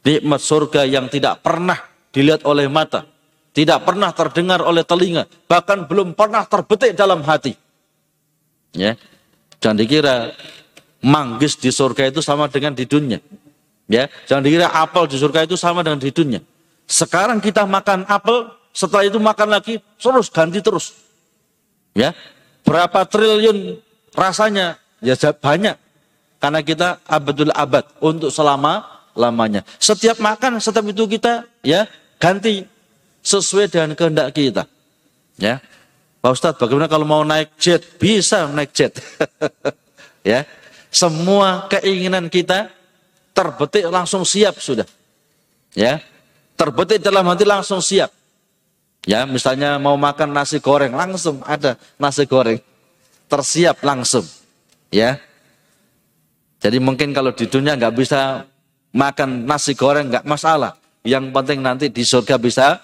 Nikmat 0.06 0.42
surga 0.42 0.88
yang 0.88 1.12
tidak 1.12 1.44
pernah 1.44 1.78
dilihat 2.16 2.48
oleh 2.48 2.72
mata. 2.72 3.04
Tidak 3.56 3.84
pernah 3.88 4.12
terdengar 4.12 4.64
oleh 4.64 4.84
telinga. 4.84 5.28
Bahkan 5.48 5.88
belum 5.88 6.16
pernah 6.16 6.44
terbetik 6.44 6.96
dalam 6.96 7.24
hati. 7.24 7.56
Ya, 8.76 9.00
Jangan 9.66 9.82
dikira 9.82 10.30
manggis 11.02 11.58
di 11.58 11.74
surga 11.74 12.14
itu 12.14 12.22
sama 12.22 12.46
dengan 12.46 12.78
di 12.78 12.86
dunia. 12.86 13.18
Ya, 13.90 14.10
jangan 14.30 14.46
dikira 14.46 14.70
apel 14.70 15.10
di 15.10 15.18
surga 15.18 15.50
itu 15.50 15.58
sama 15.58 15.82
dengan 15.82 15.98
di 15.98 16.14
dunia. 16.14 16.42
Sekarang 16.86 17.42
kita 17.42 17.66
makan 17.66 18.06
apel, 18.06 18.50
setelah 18.74 19.10
itu 19.10 19.18
makan 19.18 19.50
lagi, 19.50 19.82
terus 19.98 20.30
ganti 20.30 20.62
terus. 20.62 20.94
Ya, 21.98 22.14
berapa 22.62 23.10
triliun 23.10 23.82
rasanya? 24.14 24.78
Ya 25.02 25.18
banyak. 25.18 25.78
Karena 26.46 26.62
kita 26.62 27.02
abadul 27.10 27.50
abad 27.50 27.90
untuk 28.06 28.30
selama 28.30 28.86
lamanya. 29.18 29.66
Setiap 29.82 30.22
makan, 30.22 30.62
setiap 30.62 30.86
itu 30.86 31.10
kita 31.10 31.42
ya 31.66 31.90
ganti 32.22 32.62
sesuai 33.26 33.66
dengan 33.66 33.98
kehendak 33.98 34.30
kita. 34.30 34.70
Ya, 35.42 35.58
Pak 36.22 36.38
Ustadz, 36.38 36.62
bagaimana 36.62 36.86
kalau 36.86 37.02
mau 37.02 37.26
naik 37.26 37.58
jet? 37.58 37.82
Bisa 37.98 38.46
naik 38.46 38.78
jet. 38.78 38.94
ya, 40.22 40.46
semua 40.94 41.66
keinginan 41.66 42.30
kita 42.30 42.70
terbetik 43.34 43.90
langsung 43.90 44.22
siap 44.22 44.62
sudah. 44.62 44.86
Ya. 45.74 45.98
Terbetik 46.54 47.02
dalam 47.02 47.26
hati 47.26 47.42
langsung 47.42 47.82
siap. 47.82 48.14
Ya, 49.10 49.26
misalnya 49.26 49.82
mau 49.82 49.98
makan 49.98 50.30
nasi 50.30 50.62
goreng 50.62 50.94
langsung 50.94 51.42
ada 51.42 51.74
nasi 51.98 52.30
goreng. 52.30 52.62
Tersiap 53.34 53.82
langsung. 53.82 54.30
Ya. 54.94 55.18
Jadi 56.60 56.78
mungkin 56.80 57.12
kalau 57.12 57.36
di 57.36 57.46
dunia 57.46 57.76
nggak 57.76 57.96
bisa 57.96 58.46
makan 58.96 59.44
nasi 59.44 59.76
goreng 59.76 60.10
nggak 60.10 60.26
masalah. 60.26 60.80
Yang 61.06 61.30
penting 61.30 61.60
nanti 61.62 61.86
di 61.92 62.02
surga 62.02 62.42
bisa 62.42 62.82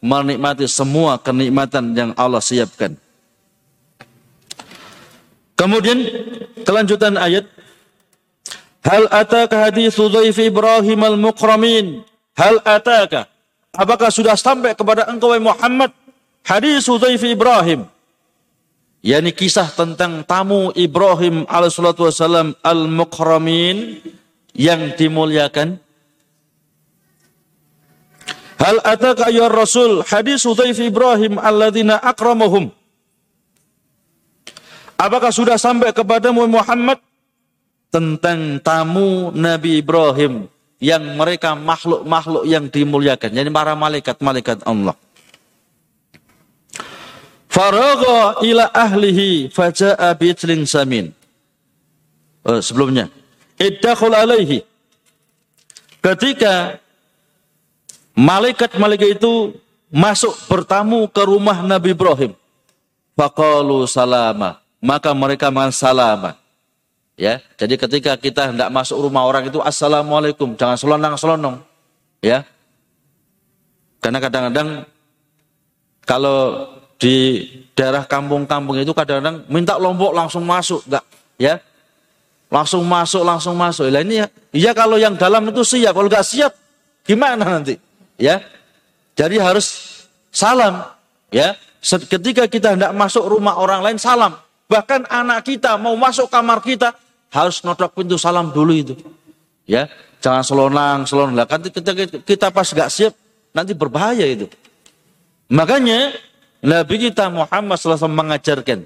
menikmati 0.00 0.64
semua 0.70 1.18
kenikmatan 1.20 1.92
yang 1.92 2.10
Allah 2.16 2.40
siapkan. 2.40 2.96
Kemudian 5.58 5.98
kelanjutan 6.62 7.18
ayat. 7.18 7.44
Hal 8.86 9.04
ataka 9.10 9.68
hadithu 9.68 10.08
Ibrahim 10.22 11.00
al-mukramin? 11.02 12.06
Hal 12.38 12.62
ataka? 12.62 13.28
Apakah 13.74 14.08
sudah 14.08 14.38
sampai 14.38 14.72
kepada 14.72 15.10
engkau 15.10 15.34
Muhammad? 15.36 15.92
Hadithu 16.46 16.96
dhaifi 16.96 17.36
Ibrahim 17.36 17.84
yakni 19.04 19.30
kisah 19.34 19.68
tentang 19.72 20.22
tamu 20.26 20.74
Ibrahim 20.74 21.46
alaihissalatu 21.46 22.08
wassalam 22.08 22.54
al-mukramin 22.62 24.02
yang 24.54 24.94
dimuliakan. 24.94 25.78
Hal 28.58 28.82
ataka 28.82 29.30
ya 29.30 29.46
Rasul 29.46 30.02
hadis 30.02 30.42
dhaifi 30.42 30.90
Ibrahim 30.90 31.38
alladzina 31.38 31.94
akramahum 32.02 32.74
Apakah 34.98 35.30
sudah 35.30 35.54
sampai 35.54 35.94
kepadamu 35.94 36.50
Muhammad? 36.50 36.98
Tentang 37.88 38.58
tamu 38.60 39.30
Nabi 39.30 39.80
Ibrahim 39.80 40.50
yang 40.82 41.16
mereka 41.16 41.54
makhluk-makhluk 41.56 42.44
yang 42.44 42.68
dimuliakan, 42.68 43.32
jadi 43.32 43.48
para 43.48 43.72
malaikat-malaikat 43.78 44.66
Allah. 44.68 44.92
Faragha 47.58 48.38
ila 48.46 48.70
ahlihi 48.70 49.50
faja'a 49.50 50.14
bitlin 50.14 50.62
samin. 50.62 51.10
Oh, 52.46 52.62
sebelumnya, 52.62 53.10
iddakhul 53.58 54.14
alaihi. 54.14 54.62
Ketika 55.98 56.78
malaikat-malaikat 58.14 59.18
itu 59.18 59.58
masuk 59.90 60.38
bertamu 60.46 61.10
ke 61.10 61.18
rumah 61.26 61.58
Nabi 61.66 61.98
Ibrahim. 61.98 62.38
Faqalu 63.18 63.90
salama 63.90 64.62
maka 64.78 65.10
mereka 65.10 65.50
mengatakan 65.50 65.74
salam. 65.74 66.22
Ya, 67.18 67.42
jadi 67.58 67.74
ketika 67.74 68.14
kita 68.14 68.54
hendak 68.54 68.70
masuk 68.70 69.02
rumah 69.02 69.26
orang 69.26 69.50
itu 69.50 69.58
assalamualaikum, 69.58 70.54
jangan 70.54 70.78
selonang-selonong. 70.78 71.58
Ya. 72.22 72.46
Karena 73.98 74.22
kadang-kadang 74.22 74.86
kalau 76.06 76.77
di 76.98 77.46
daerah 77.78 78.02
kampung-kampung 78.04 78.82
itu 78.82 78.90
kadang-kadang 78.90 79.46
minta 79.46 79.78
lombok 79.78 80.10
langsung 80.10 80.42
masuk, 80.42 80.82
enggak, 80.90 81.04
ya. 81.38 81.62
Langsung 82.50 82.82
masuk, 82.82 83.22
langsung 83.22 83.54
masuk. 83.54 83.86
Lah 83.86 84.02
ini 84.02 84.24
ya, 84.24 84.26
iya 84.50 84.70
kalau 84.74 84.98
yang 84.98 85.14
dalam 85.14 85.46
itu 85.46 85.62
siap, 85.62 85.94
kalau 85.94 86.10
enggak 86.10 86.26
siap 86.26 86.52
gimana 87.06 87.46
nanti? 87.46 87.78
Ya. 88.18 88.42
Jadi 89.14 89.38
harus 89.38 90.02
salam, 90.34 90.82
ya. 91.30 91.54
Ketika 91.78 92.50
kita 92.50 92.74
hendak 92.74 92.90
masuk 92.90 93.30
rumah 93.30 93.54
orang 93.62 93.80
lain 93.86 93.98
salam. 94.02 94.34
Bahkan 94.68 95.08
anak 95.08 95.48
kita 95.48 95.78
mau 95.80 95.96
masuk 95.96 96.28
kamar 96.28 96.60
kita 96.60 96.92
harus 97.32 97.62
nodok 97.64 97.94
pintu 97.94 98.18
salam 98.20 98.50
dulu 98.52 98.74
itu. 98.74 98.94
Ya, 99.64 99.88
jangan 100.18 100.44
selonang, 100.44 100.98
selonang. 101.06 101.46
Kan 101.46 101.62
kita, 101.64 101.94
kita 102.26 102.46
pas 102.52 102.68
gak 102.68 102.90
siap 102.90 103.14
nanti 103.54 103.72
berbahaya 103.72 104.26
itu. 104.28 104.50
Makanya 105.48 106.12
Nabi 106.58 106.94
kita 106.98 107.30
Muhammad 107.30 107.78
SAW 107.78 108.10
mengajarkan 108.10 108.82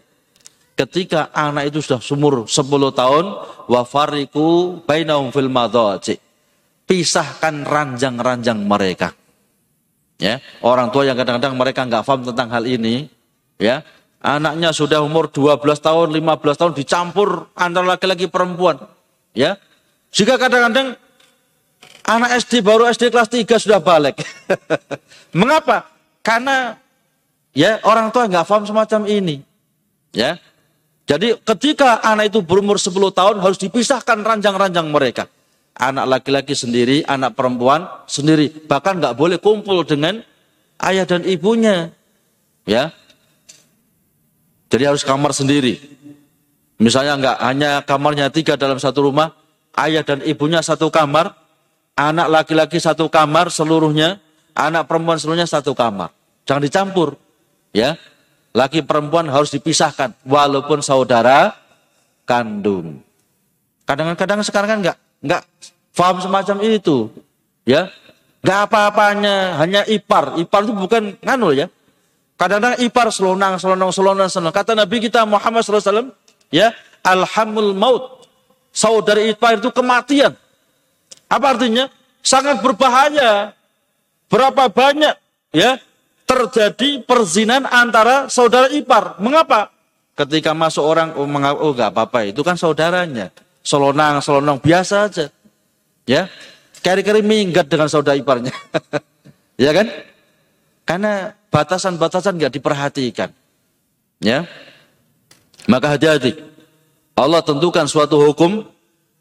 ketika 0.77 1.33
anak 1.33 1.73
itu 1.73 1.81
sudah 1.81 2.01
sumur 2.05 2.45
10 2.45 2.69
tahun 2.93 3.25
wafariku 3.69 4.81
bainahum 4.85 5.33
fil 5.33 5.49
madhaji 5.49 6.21
pisahkan 6.85 7.65
ranjang-ranjang 7.65 8.61
mereka. 8.61 9.17
Ya 10.21 10.39
orang 10.61 10.93
tua 10.93 11.09
yang 11.09 11.17
kadang-kadang 11.17 11.57
mereka 11.57 11.81
nggak 11.89 12.05
paham 12.05 12.21
tentang 12.29 12.49
hal 12.53 12.65
ini 12.69 13.09
ya. 13.57 13.81
Anaknya 14.23 14.71
sudah 14.71 15.03
umur 15.03 15.35
12 15.35 15.59
tahun 15.83 16.15
15 16.15 16.61
tahun 16.61 16.73
dicampur 16.79 17.51
antara 17.59 17.97
laki-laki 17.97 18.29
perempuan 18.31 18.79
ya. 19.35 19.57
Jika 20.13 20.37
kadang-kadang 20.37 20.95
anak 22.07 22.31
SD 22.45 22.61
baru 22.61 22.87
SD 22.87 23.09
kelas 23.09 23.33
3 23.33 23.49
sudah 23.65 23.81
balik. 23.81 24.21
Mengapa? 25.41 25.91
Karena 26.23 26.79
ya 27.53 27.81
orang 27.85 28.09
tua 28.13 28.29
nggak 28.29 28.47
paham 28.49 28.65
semacam 28.65 29.09
ini 29.09 29.45
ya 30.13 30.37
jadi 31.09 31.37
ketika 31.41 32.01
anak 32.05 32.33
itu 32.33 32.41
berumur 32.41 32.81
10 32.81 32.93
tahun 33.13 33.37
harus 33.41 33.59
dipisahkan 33.61 34.21
ranjang-ranjang 34.25 34.89
mereka 34.89 35.29
anak 35.77 36.05
laki-laki 36.09 36.53
sendiri, 36.53 37.05
anak 37.09 37.37
perempuan 37.37 37.89
sendiri. 38.05 38.53
Bahkan 38.69 39.01
nggak 39.01 39.15
boleh 39.17 39.39
kumpul 39.41 39.85
dengan 39.87 40.21
ayah 40.83 41.09
dan 41.09 41.25
ibunya. 41.25 41.93
Ya. 42.69 42.93
Jadi 44.73 44.85
harus 44.89 45.05
kamar 45.05 45.37
sendiri. 45.37 45.81
Misalnya 46.81 47.15
nggak 47.21 47.39
hanya 47.45 47.71
kamarnya 47.85 48.27
tiga 48.33 48.57
dalam 48.57 48.81
satu 48.81 49.07
rumah, 49.07 49.37
ayah 49.79 50.03
dan 50.03 50.25
ibunya 50.25 50.65
satu 50.65 50.89
kamar, 50.89 51.37
anak 51.95 52.27
laki-laki 52.33 52.81
satu 52.81 53.07
kamar 53.13 53.53
seluruhnya, 53.53 54.19
anak 54.57 54.89
perempuan 54.89 55.21
seluruhnya 55.21 55.47
satu 55.47 55.77
kamar. 55.77 56.11
Jangan 56.49 56.63
dicampur. 56.65 57.15
Ya. 57.73 57.97
Laki 58.53 58.85
perempuan 58.85 59.33
harus 59.33 59.49
dipisahkan 59.49 60.13
walaupun 60.29 60.85
saudara 60.85 61.57
kandung. 62.29 63.01
Kadang-kadang 63.89 64.45
sekarang 64.45 64.69
kan 64.69 64.79
nggak 64.85 64.97
nggak 65.25 65.43
paham 65.97 66.21
semacam 66.21 66.57
itu, 66.61 67.09
ya. 67.65 67.89
Nggak 68.45 68.61
apa-apanya, 68.69 69.57
hanya 69.57 69.81
ipar. 69.89 70.37
Ipar 70.37 70.69
itu 70.69 70.75
bukan 70.77 71.17
nganu 71.25 71.57
ya. 71.57 71.67
Kadang-kadang 72.37 72.77
ipar 72.83 73.09
selonang, 73.09 73.57
selonang, 73.57 73.89
selonang, 73.95 74.29
selonang. 74.29 74.55
Kata 74.55 74.75
Nabi 74.75 74.99
kita 74.99 75.23
Muhammad 75.23 75.63
SAW, 75.63 76.11
ya, 76.51 76.75
alhamul 77.07 77.73
maut. 77.73 78.27
Saudari 78.75 79.31
ipar 79.31 79.61
itu 79.61 79.71
kematian. 79.71 80.35
Apa 81.31 81.57
artinya? 81.57 81.87
Sangat 82.21 82.61
berbahaya. 82.61 83.53
Berapa 84.33 84.73
banyak 84.73 85.13
ya 85.53 85.77
terjadi 86.35 87.05
perzinan 87.05 87.69
antara 87.69 88.27
saudara 88.33 88.73
ipar. 88.73 89.21
Mengapa? 89.21 89.71
Ketika 90.13 90.53
masuk 90.53 90.85
orang, 90.85 91.17
oh, 91.17 91.25
oh 91.25 91.73
gak 91.73 91.97
apa-apa, 91.97 92.29
itu 92.29 92.45
kan 92.45 92.57
saudaranya 92.57 93.33
selonang, 93.65 94.19
selonang 94.21 94.59
biasa 94.59 95.09
aja. 95.09 95.27
Ya, 96.03 96.27
kari-kari 96.83 97.23
minggat 97.23 97.71
dengan 97.71 97.87
saudara 97.87 98.19
iparnya. 98.19 98.51
ya 99.65 99.71
kan? 99.71 99.87
Karena 100.83 101.31
batasan-batasan 101.49 102.37
nggak 102.37 102.59
diperhatikan. 102.59 103.31
Ya. 104.19 104.45
Maka 105.71 105.95
hati-hati. 105.95 106.43
Allah 107.15 107.39
tentukan 107.47 107.87
suatu 107.87 108.19
hukum, 108.19 108.67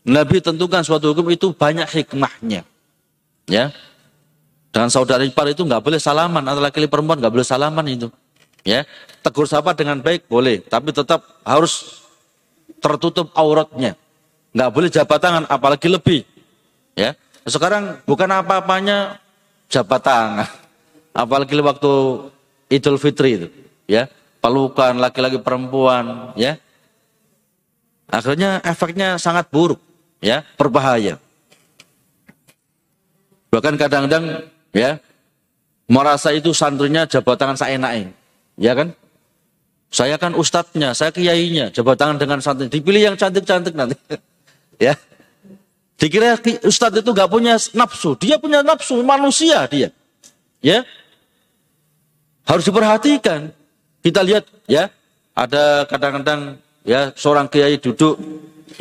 Nabi 0.02 0.41
tentukan 0.41 0.82
suatu 0.82 1.13
hukum 1.13 1.30
itu 1.30 1.54
banyak 1.54 1.86
hikmahnya. 1.86 2.65
Ya. 3.45 3.69
Dengan 4.71 4.88
saudara 4.88 5.19
ipar 5.27 5.51
itu 5.51 5.67
nggak 5.67 5.84
boleh 5.84 5.99
salaman, 5.99 6.39
antara 6.47 6.71
laki-laki 6.71 6.88
perempuan 6.88 7.19
nggak 7.19 7.34
boleh 7.36 7.47
salaman 7.47 7.86
itu. 7.91 8.07
Ya, 8.63 8.88
tegur 9.19 9.43
sapa 9.43 9.75
dengan 9.75 9.99
baik 9.99 10.31
boleh, 10.31 10.63
tapi 10.63 10.95
tetap 10.95 11.27
harus 11.43 12.01
tertutup 12.79 13.36
auratnya. 13.36 13.99
Nggak 14.55 14.71
boleh 14.71 14.89
jabat 14.89 15.19
tangan, 15.19 15.43
apalagi 15.51 15.91
lebih. 15.91 16.23
Ya, 16.95 17.19
sekarang 17.43 17.99
bukan 18.07 18.31
apa-apanya 18.31 19.19
jabat 19.67 20.07
tangan, 20.07 20.47
apalagi 21.12 21.55
waktu 21.60 21.91
Idul 22.71 22.95
Fitri 22.95 23.43
itu, 23.43 23.47
ya, 23.91 24.07
pelukan 24.39 24.95
laki-laki 25.03 25.39
perempuan, 25.43 26.31
ya. 26.39 26.55
Akhirnya 28.12 28.60
efeknya 28.63 29.15
sangat 29.19 29.51
buruk, 29.51 29.79
ya, 30.23 30.43
berbahaya. 30.55 31.19
Bahkan 33.51 33.75
kadang-kadang, 33.75 34.47
ya, 34.71 34.99
merasa 35.88 36.31
itu 36.36 36.55
santrinya 36.55 37.07
jabat 37.07 37.36
tangan 37.36 37.57
seenaknya, 37.60 38.12
ya 38.55 38.73
kan? 38.75 38.95
Saya 39.91 40.15
kan 40.15 40.31
ustadznya, 40.39 40.95
saya 40.95 41.12
kiainya, 41.12 41.67
jabat 41.75 41.99
tangan 41.99 42.15
dengan 42.15 42.39
santri. 42.39 42.71
Dipilih 42.71 43.12
yang 43.12 43.15
cantik-cantik 43.19 43.75
nanti. 43.75 43.95
Ya. 44.81 44.97
Dikira 45.93 46.34
ustadz 46.65 47.05
itu 47.05 47.13
gak 47.13 47.29
punya 47.29 47.53
nafsu. 47.77 48.17
Dia 48.17 48.41
punya 48.41 48.65
nafsu, 48.65 48.97
manusia 49.05 49.69
dia. 49.69 49.93
Ya. 50.57 50.81
Harus 52.49 52.65
diperhatikan. 52.65 53.53
Kita 54.01 54.25
lihat 54.25 54.49
ya, 54.65 54.89
ada 55.38 55.86
kadang-kadang 55.86 56.57
ya 56.81 57.13
seorang 57.13 57.45
kiai 57.45 57.77
duduk 57.77 58.17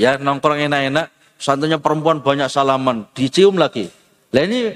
ya 0.00 0.16
nongkrong 0.16 0.64
enak-enak, 0.72 1.12
santunya 1.36 1.76
perempuan 1.76 2.24
banyak 2.24 2.48
salaman, 2.48 3.04
dicium 3.12 3.60
lagi. 3.60 3.92
Lah 4.32 4.48
ini 4.48 4.72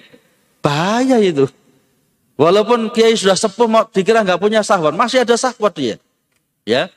bahaya 0.65 1.21
itu. 1.21 1.45
Walaupun 2.41 2.89
kiai 2.91 3.15
sudah 3.15 3.37
sepuh 3.37 3.69
dikira 3.93 4.25
nggak 4.25 4.41
punya 4.41 4.65
sahwat, 4.65 4.97
masih 4.97 5.23
ada 5.23 5.37
sahwat 5.37 5.77
dia. 5.77 5.97
Ya. 6.65 6.89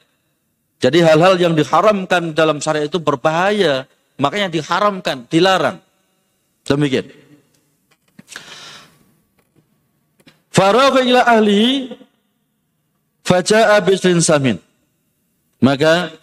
Jadi 0.80 1.04
hal-hal 1.04 1.36
yang 1.36 1.54
diharamkan 1.54 2.32
dalam 2.32 2.64
syariat 2.64 2.88
itu 2.88 2.98
berbahaya. 2.98 3.84
Makanya 4.18 4.50
diharamkan, 4.50 5.30
dilarang. 5.30 5.78
Demikian. 6.66 7.06
Faragha 10.50 11.06
ila 11.06 11.22
ahlihi 11.22 11.94
faja'a 13.22 13.78
samin. 14.18 14.58
Maka 15.62 16.14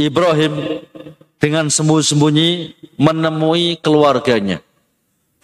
Ibrahim 0.00 0.80
dengan 1.38 1.70
sembunyi-sembunyi 1.70 2.50
menemui 2.98 3.78
keluarganya. 3.78 4.58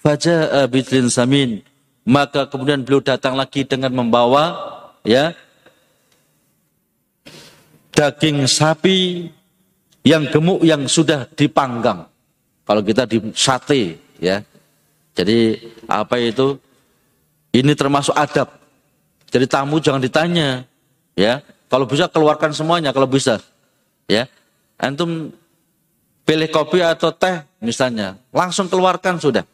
Faja'a 0.03 0.67
bisrin 0.69 1.09
samin. 1.09 1.63
Maka 2.05 2.45
kemudian 2.51 2.85
beliau 2.85 3.01
datang 3.01 3.33
lagi 3.33 3.65
dengan 3.65 3.89
membawa 3.97 4.53
ya 5.09 5.33
daging 7.97 8.45
sapi 8.45 9.31
yang 10.05 10.29
gemuk 10.29 10.61
yang 10.61 10.85
sudah 10.85 11.25
dipanggang. 11.33 12.05
Kalau 12.69 12.83
kita 12.85 13.09
di 13.09 13.33
sate 13.33 13.97
ya. 14.21 14.45
Jadi 15.15 15.57
apa 15.89 16.19
itu? 16.21 16.59
Ini 17.55 17.73
termasuk 17.79 18.13
adab. 18.13 18.51
Jadi 19.31 19.47
tamu 19.47 19.79
jangan 19.79 20.03
ditanya 20.03 20.67
ya. 21.15 21.41
Kalau 21.71 21.89
bisa 21.89 22.11
keluarkan 22.11 22.53
semuanya 22.53 22.91
kalau 22.93 23.09
bisa. 23.09 23.41
Ya. 24.11 24.29
Antum 24.77 25.33
pilih 26.25 26.49
kopi 26.49 26.81
atau 26.81 27.13
teh 27.13 27.45
misalnya, 27.61 28.17
langsung 28.33 28.67
keluarkan 28.67 29.21
sudah. 29.21 29.45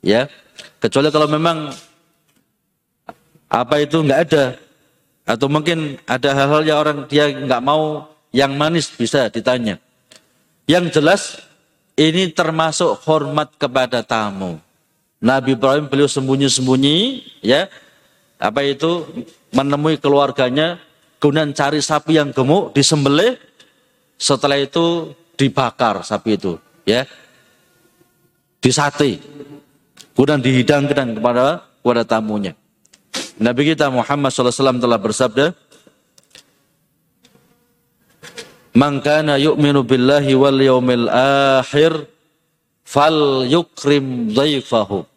Ya. 0.00 0.30
Kecuali 0.80 1.12
kalau 1.12 1.28
memang 1.28 1.74
apa 3.50 3.82
itu 3.82 4.00
nggak 4.00 4.20
ada 4.30 4.44
atau 5.26 5.46
mungkin 5.50 5.98
ada 6.06 6.30
hal-hal 6.32 6.62
yang 6.62 6.78
orang 6.80 6.98
dia 7.10 7.28
nggak 7.28 7.62
mau 7.62 8.08
yang 8.30 8.54
manis 8.54 8.88
bisa 8.90 9.26
ditanya. 9.28 9.76
Yang 10.70 10.84
jelas 10.94 11.22
ini 11.98 12.30
termasuk 12.30 13.02
hormat 13.04 13.50
kepada 13.58 14.00
tamu. 14.06 14.62
Nabi 15.20 15.52
Ibrahim 15.52 15.90
beliau 15.90 16.08
sembunyi-sembunyi 16.08 16.96
ya. 17.44 17.68
Apa 18.40 18.64
itu 18.64 19.04
menemui 19.52 20.00
keluarganya 20.00 20.80
kemudian 21.20 21.52
cari 21.52 21.84
sapi 21.84 22.16
yang 22.16 22.32
gemuk 22.32 22.72
disembelih 22.72 23.36
setelah 24.16 24.56
itu 24.56 25.12
dibakar 25.40 26.04
sapi 26.04 26.36
itu 26.36 26.60
ya 26.84 27.08
disate 28.60 29.16
kemudian 30.12 30.44
dihidangkan 30.44 31.16
kepada 31.16 31.64
kepada 31.80 32.04
tamunya 32.04 32.52
Nabi 33.40 33.72
kita 33.72 33.88
Muhammad 33.88 34.28
SAW 34.28 34.76
telah 34.76 35.00
bersabda, 35.00 35.56
Man 38.76 39.00
kana 39.00 39.40
yu'minu 39.40 39.80
billahi 39.80 40.36
wal 40.36 40.60
yawmil 40.60 41.08
akhir 41.58 42.04
fal 42.84 43.48
yukrim 43.48 44.28
dhaifahu. 44.36 45.08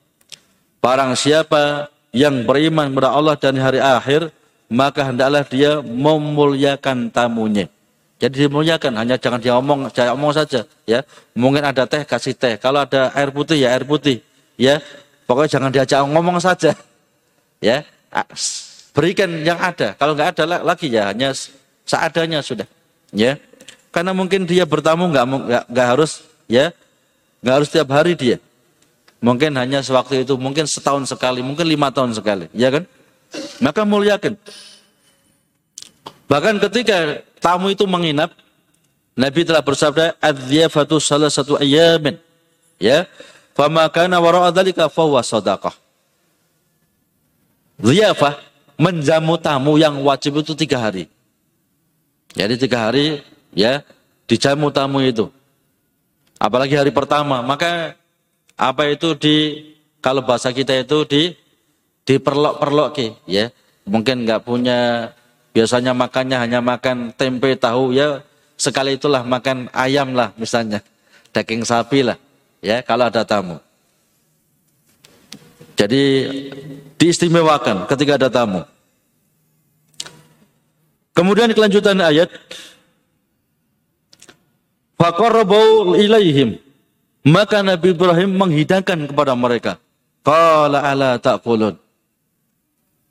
Barang 0.80 1.19
siapa 1.19 1.91
yang 2.15 2.47
beriman 2.47 2.95
kepada 2.95 3.11
Allah 3.11 3.36
dan 3.36 3.59
hari 3.59 3.84
akhir, 3.84 4.32
maka 4.71 5.03
hendaklah 5.03 5.43
dia 5.43 5.84
memuliakan 5.84 7.11
tamunya. 7.11 7.67
Jadi 8.24 8.47
dimuliakan, 8.47 9.03
hanya 9.03 9.19
jangan 9.19 9.36
dia 9.43 9.59
omong, 9.59 9.91
saya 9.91 10.15
omong 10.15 10.32
saja, 10.32 10.63
ya. 10.88 11.03
Mungkin 11.36 11.59
ada 11.59 11.84
teh 11.84 12.07
kasih 12.07 12.32
teh, 12.32 12.55
kalau 12.55 12.80
ada 12.80 13.11
air 13.19 13.36
putih 13.36 13.59
ya 13.59 13.76
air 13.76 13.84
putih, 13.84 14.24
ya. 14.55 14.80
Pokoknya 15.28 15.59
jangan 15.59 15.69
diajak 15.76 15.99
ngomong 16.07 16.39
saja, 16.39 16.71
ya. 17.59 17.84
Berikan 18.95 19.28
yang 19.43 19.59
ada, 19.59 19.91
kalau 19.99 20.15
nggak 20.15 20.39
ada 20.39 20.63
lagi 20.63 20.88
ya 20.88 21.11
hanya 21.11 21.36
seadanya 21.84 22.39
sudah, 22.39 22.63
ya. 23.11 23.36
Karena 23.91 24.15
mungkin 24.15 24.47
dia 24.47 24.63
bertamu 24.63 25.11
nggak 25.11 25.67
nggak 25.67 25.88
harus, 25.91 26.24
ya, 26.47 26.71
nggak 27.43 27.55
harus 27.59 27.69
tiap 27.76 27.91
hari 27.91 28.15
dia. 28.15 28.39
Mungkin 29.19 29.51
hanya 29.59 29.84
sewaktu 29.84 30.24
itu, 30.24 30.39
mungkin 30.39 30.63
setahun 30.63 31.11
sekali, 31.11 31.43
mungkin 31.43 31.67
lima 31.67 31.91
tahun 31.91 32.15
sekali, 32.15 32.47
ya 32.55 32.71
kan? 32.71 32.88
Maka 33.59 33.84
muliakan. 33.84 34.39
Bahkan 36.28 36.59
ketika 36.69 37.21
tamu 37.43 37.71
itu 37.71 37.84
menginap, 37.84 38.32
Nabi 39.13 39.45
telah 39.45 39.61
bersabda, 39.61 40.17
"Adziyafatu 40.17 40.97
salah 40.97 41.30
satu 41.30 41.59
ayamin." 41.59 42.17
Ya. 42.82 43.05
Fama 43.53 43.86
kana 43.93 44.17
wara'a 44.17 44.49
dzalika 44.49 44.89
fahuwa 44.89 45.21
shadaqah. 45.21 45.78
Ziyafah 47.78 48.41
menjamu 48.82 49.38
tamu 49.38 49.78
yang 49.78 50.01
wajib 50.01 50.41
itu 50.41 50.57
tiga 50.57 50.82
hari. 50.82 51.05
Jadi 52.34 52.57
tiga 52.57 52.89
hari 52.89 53.21
ya 53.53 53.86
dijamu 54.26 54.74
tamu 54.74 55.05
itu. 55.05 55.30
Apalagi 56.41 56.74
hari 56.74 56.89
pertama, 56.89 57.45
maka 57.45 57.93
apa 58.57 58.89
itu 58.89 59.13
di 59.13 59.36
kalau 60.01 60.26
bahasa 60.26 60.49
kita 60.49 60.74
itu 60.82 61.05
di 61.05 61.24
diperlok-perlok 62.09 62.97
ya. 63.30 63.53
Mungkin 63.86 64.26
nggak 64.26 64.47
punya 64.47 65.11
Biasanya 65.54 65.93
makannya 65.93 66.38
hanya 66.41 66.60
makan 66.66 67.14
tempe 67.14 67.54
tahu 67.54 67.93
ya 67.93 68.26
sekali 68.58 68.97
itulah 68.97 69.22
makan 69.22 69.70
ayam 69.70 70.18
lah 70.18 70.34
misalnya 70.34 70.82
daging 71.30 71.62
sapi 71.62 72.01
lah 72.01 72.18
ya 72.66 72.82
kalau 72.82 73.06
ada 73.06 73.22
tamu. 73.22 73.62
Jadi 75.78 76.01
diistimewakan 76.97 77.86
ketika 77.86 78.18
ada 78.18 78.30
tamu. 78.34 78.66
Kemudian 81.14 81.54
kelanjutan 81.54 82.01
ayat 82.01 82.34
Faqarrabu 84.97 85.93
ilaihim 85.93 86.58
maka 87.24 87.64
Nabi 87.64 87.95
Ibrahim 87.95 88.36
menghidangkan 88.36 89.08
kepada 89.08 89.38
mereka. 89.38 89.80
Qala 90.24 90.84
ala 90.84 91.16
ta'kulun. 91.22 91.76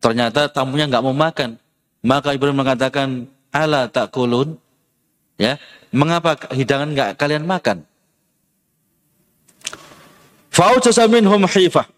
Ternyata 0.02 0.50
tamunya 0.50 0.90
nggak 0.90 1.04
mau 1.04 1.16
makan. 1.16 1.61
Maka 2.02 2.34
Ibrahim 2.34 2.58
mengatakan, 2.58 3.30
ala 3.54 3.86
tak 3.86 4.10
kulun. 4.10 4.58
Ya, 5.38 5.56
mengapa 5.94 6.36
hidangan 6.50 6.90
nggak 6.92 7.10
kalian 7.18 7.46
makan? 7.46 7.86
hum 10.52 11.42
hifah. 11.48 11.88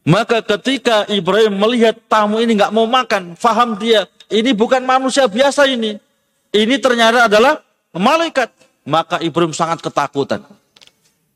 Maka 0.00 0.40
ketika 0.40 1.04
Ibrahim 1.12 1.60
melihat 1.60 1.94
tamu 2.08 2.40
ini 2.40 2.56
nggak 2.56 2.72
mau 2.72 2.88
makan, 2.88 3.36
faham 3.36 3.76
dia, 3.76 4.08
ini 4.32 4.50
bukan 4.56 4.80
manusia 4.82 5.28
biasa 5.28 5.68
ini. 5.68 6.00
Ini 6.50 6.80
ternyata 6.82 7.30
adalah 7.30 7.62
malaikat. 7.94 8.50
Maka 8.88 9.20
Ibrahim 9.22 9.52
sangat 9.54 9.84
ketakutan. 9.84 10.42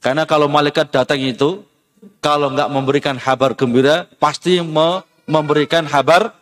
Karena 0.00 0.24
kalau 0.24 0.48
malaikat 0.48 0.90
datang 0.90 1.20
itu, 1.20 1.62
kalau 2.18 2.50
nggak 2.50 2.68
memberikan 2.72 3.16
kabar 3.20 3.52
gembira, 3.52 4.08
pasti 4.16 4.58
memberikan 5.28 5.84
kabar 5.86 6.32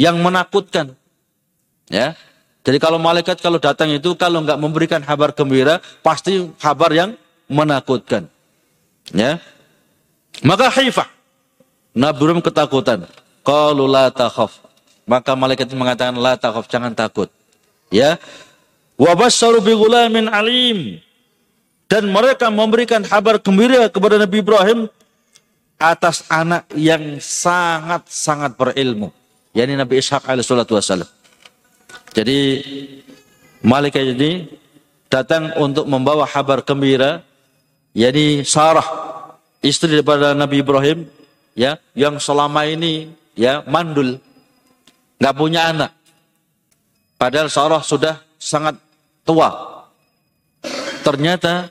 yang 0.00 0.16
menakutkan. 0.16 0.96
Ya. 1.92 2.16
Jadi 2.64 2.80
kalau 2.80 2.96
malaikat 2.96 3.36
kalau 3.44 3.60
datang 3.60 3.92
itu 3.92 4.16
kalau 4.16 4.40
nggak 4.40 4.56
memberikan 4.56 5.04
kabar 5.04 5.36
gembira, 5.36 5.84
pasti 6.00 6.48
kabar 6.56 6.88
yang 6.88 7.12
menakutkan. 7.52 8.24
Ya. 9.12 9.36
Maka 10.40 10.72
haifah. 10.72 11.08
Nabi 11.92 12.40
ketakutan. 12.40 13.04
Qalu 13.44 13.84
la 13.84 14.08
takhaf. 14.08 14.64
Maka 15.04 15.36
malaikat 15.36 15.68
mengatakan 15.76 16.16
la 16.16 16.40
takhaf, 16.40 16.64
jangan 16.64 16.96
takut. 16.96 17.28
Ya. 17.92 18.16
Wa 18.96 19.12
basyaru 19.12 19.60
bi 19.60 19.76
alim. 20.32 21.02
Dan 21.90 22.06
mereka 22.08 22.48
memberikan 22.48 23.02
kabar 23.02 23.42
gembira 23.42 23.90
kepada 23.90 24.14
Nabi 24.16 24.36
Ibrahim 24.40 24.86
atas 25.74 26.22
anak 26.30 26.70
yang 26.78 27.18
sangat-sangat 27.18 28.54
berilmu 28.54 29.10
yakni 29.56 29.74
Nabi 29.78 29.98
Ishaq 29.98 30.26
alaihissalatu 30.26 30.76
wassalam. 30.78 31.08
Jadi 32.14 32.38
malaikat 33.62 34.18
ini 34.18 34.50
datang 35.10 35.54
untuk 35.58 35.86
membawa 35.86 36.26
kabar 36.26 36.62
gembira 36.62 37.22
yakni 37.94 38.46
Sarah 38.46 38.86
istri 39.62 39.98
daripada 39.98 40.32
Nabi 40.34 40.62
Ibrahim 40.62 41.06
ya 41.58 41.78
yang 41.94 42.22
selama 42.22 42.66
ini 42.66 43.10
ya 43.34 43.62
mandul 43.66 44.18
nggak 45.20 45.36
punya 45.36 45.70
anak. 45.70 45.92
Padahal 47.20 47.52
Sarah 47.52 47.82
sudah 47.84 48.16
sangat 48.40 48.80
tua. 49.28 49.52
Ternyata 51.04 51.68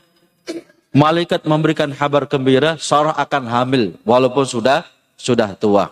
malaikat 0.93 1.45
memberikan 1.45 1.89
kabar 1.93 2.29
gembira 2.29 2.77
Sarah 2.77 3.17
akan 3.17 3.43
hamil 3.49 3.97
walaupun 4.05 4.45
sudah 4.45 4.85
sudah 5.17 5.57
tua. 5.57 5.89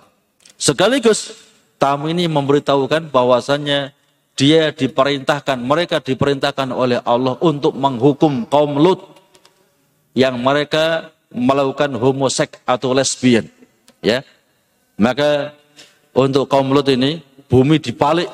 Sekaligus 0.57 1.46
tamu 1.77 2.09
ini 2.09 2.25
memberitahukan 2.25 3.09
bahwasannya 3.09 3.93
dia 4.37 4.69
diperintahkan, 4.69 5.57
mereka 5.57 5.97
diperintahkan 5.97 6.69
oleh 6.69 7.01
Allah 7.01 7.41
untuk 7.41 7.73
menghukum 7.73 8.45
kaum 8.45 8.77
Lut 8.77 9.01
yang 10.13 10.37
mereka 10.37 11.09
melakukan 11.33 11.89
homoseks 11.97 12.61
atau 12.61 12.93
lesbian. 12.93 13.49
Ya, 14.05 14.21
maka 15.01 15.57
untuk 16.13 16.45
kaum 16.45 16.69
Lut 16.69 16.85
ini 16.93 17.25
bumi 17.49 17.81
dibalik, 17.81 18.29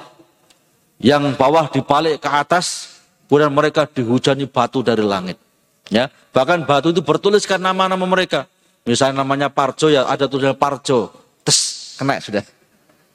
yang 0.99 1.23
bawah 1.39 1.71
dibalik 1.71 2.19
ke 2.19 2.27
atas, 2.27 2.99
kemudian 3.31 3.51
mereka 3.51 3.87
dihujani 3.87 4.43
batu 4.43 4.83
dari 4.83 5.03
langit. 5.03 5.39
Ya, 5.87 6.11
bahkan 6.35 6.63
batu 6.67 6.91
itu 6.91 6.99
bertuliskan 6.99 7.63
nama-nama 7.63 8.03
mereka. 8.03 8.47
Misalnya 8.83 9.23
namanya 9.23 9.47
Parjo 9.47 9.87
ya 9.87 10.03
ada 10.03 10.27
tulisan 10.27 10.55
Parjo, 10.59 11.15
tes 11.47 11.95
kena 11.95 12.19
sudah. 12.19 12.43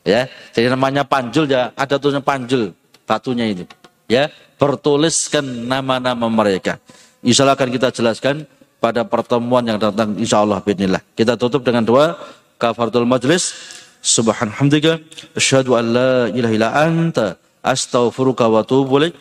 Ya, 0.09 0.25
jadi 0.57 0.73
namanya 0.73 1.05
panjul 1.05 1.45
ya, 1.45 1.69
ada 1.77 2.01
tulisan 2.01 2.25
panjul 2.25 2.73
batunya 3.05 3.45
itu. 3.53 3.69
Ya, 4.09 4.33
bertuliskan 4.57 5.45
nama-nama 5.45 6.33
mereka. 6.33 6.81
Insya 7.21 7.45
Allah 7.45 7.61
akan 7.61 7.69
kita 7.69 7.93
jelaskan 7.93 8.49
pada 8.81 9.05
pertemuan 9.05 9.61
yang 9.69 9.77
datang 9.77 10.17
insya 10.17 10.41
Allah 10.41 10.65
bismillah. 10.65 11.05
Kita 11.13 11.37
tutup 11.37 11.61
dengan 11.61 11.85
doa 11.85 12.17
kafaratul 12.57 13.05
majlis. 13.05 13.53
Subhanallah, 14.01 15.03
asyhadu 15.37 15.77
an 15.77 15.85
la 15.93 16.13
ilaha 16.33 16.55
illa 16.57 16.69
anta 16.73 17.37
astaghfiruka 17.61 18.49
wa 18.49 18.65
atubu 18.65 19.13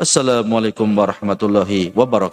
Assalamualaikum 0.00 0.88
warahmatullahi 0.98 1.94
wabarakatuh. 1.94 2.20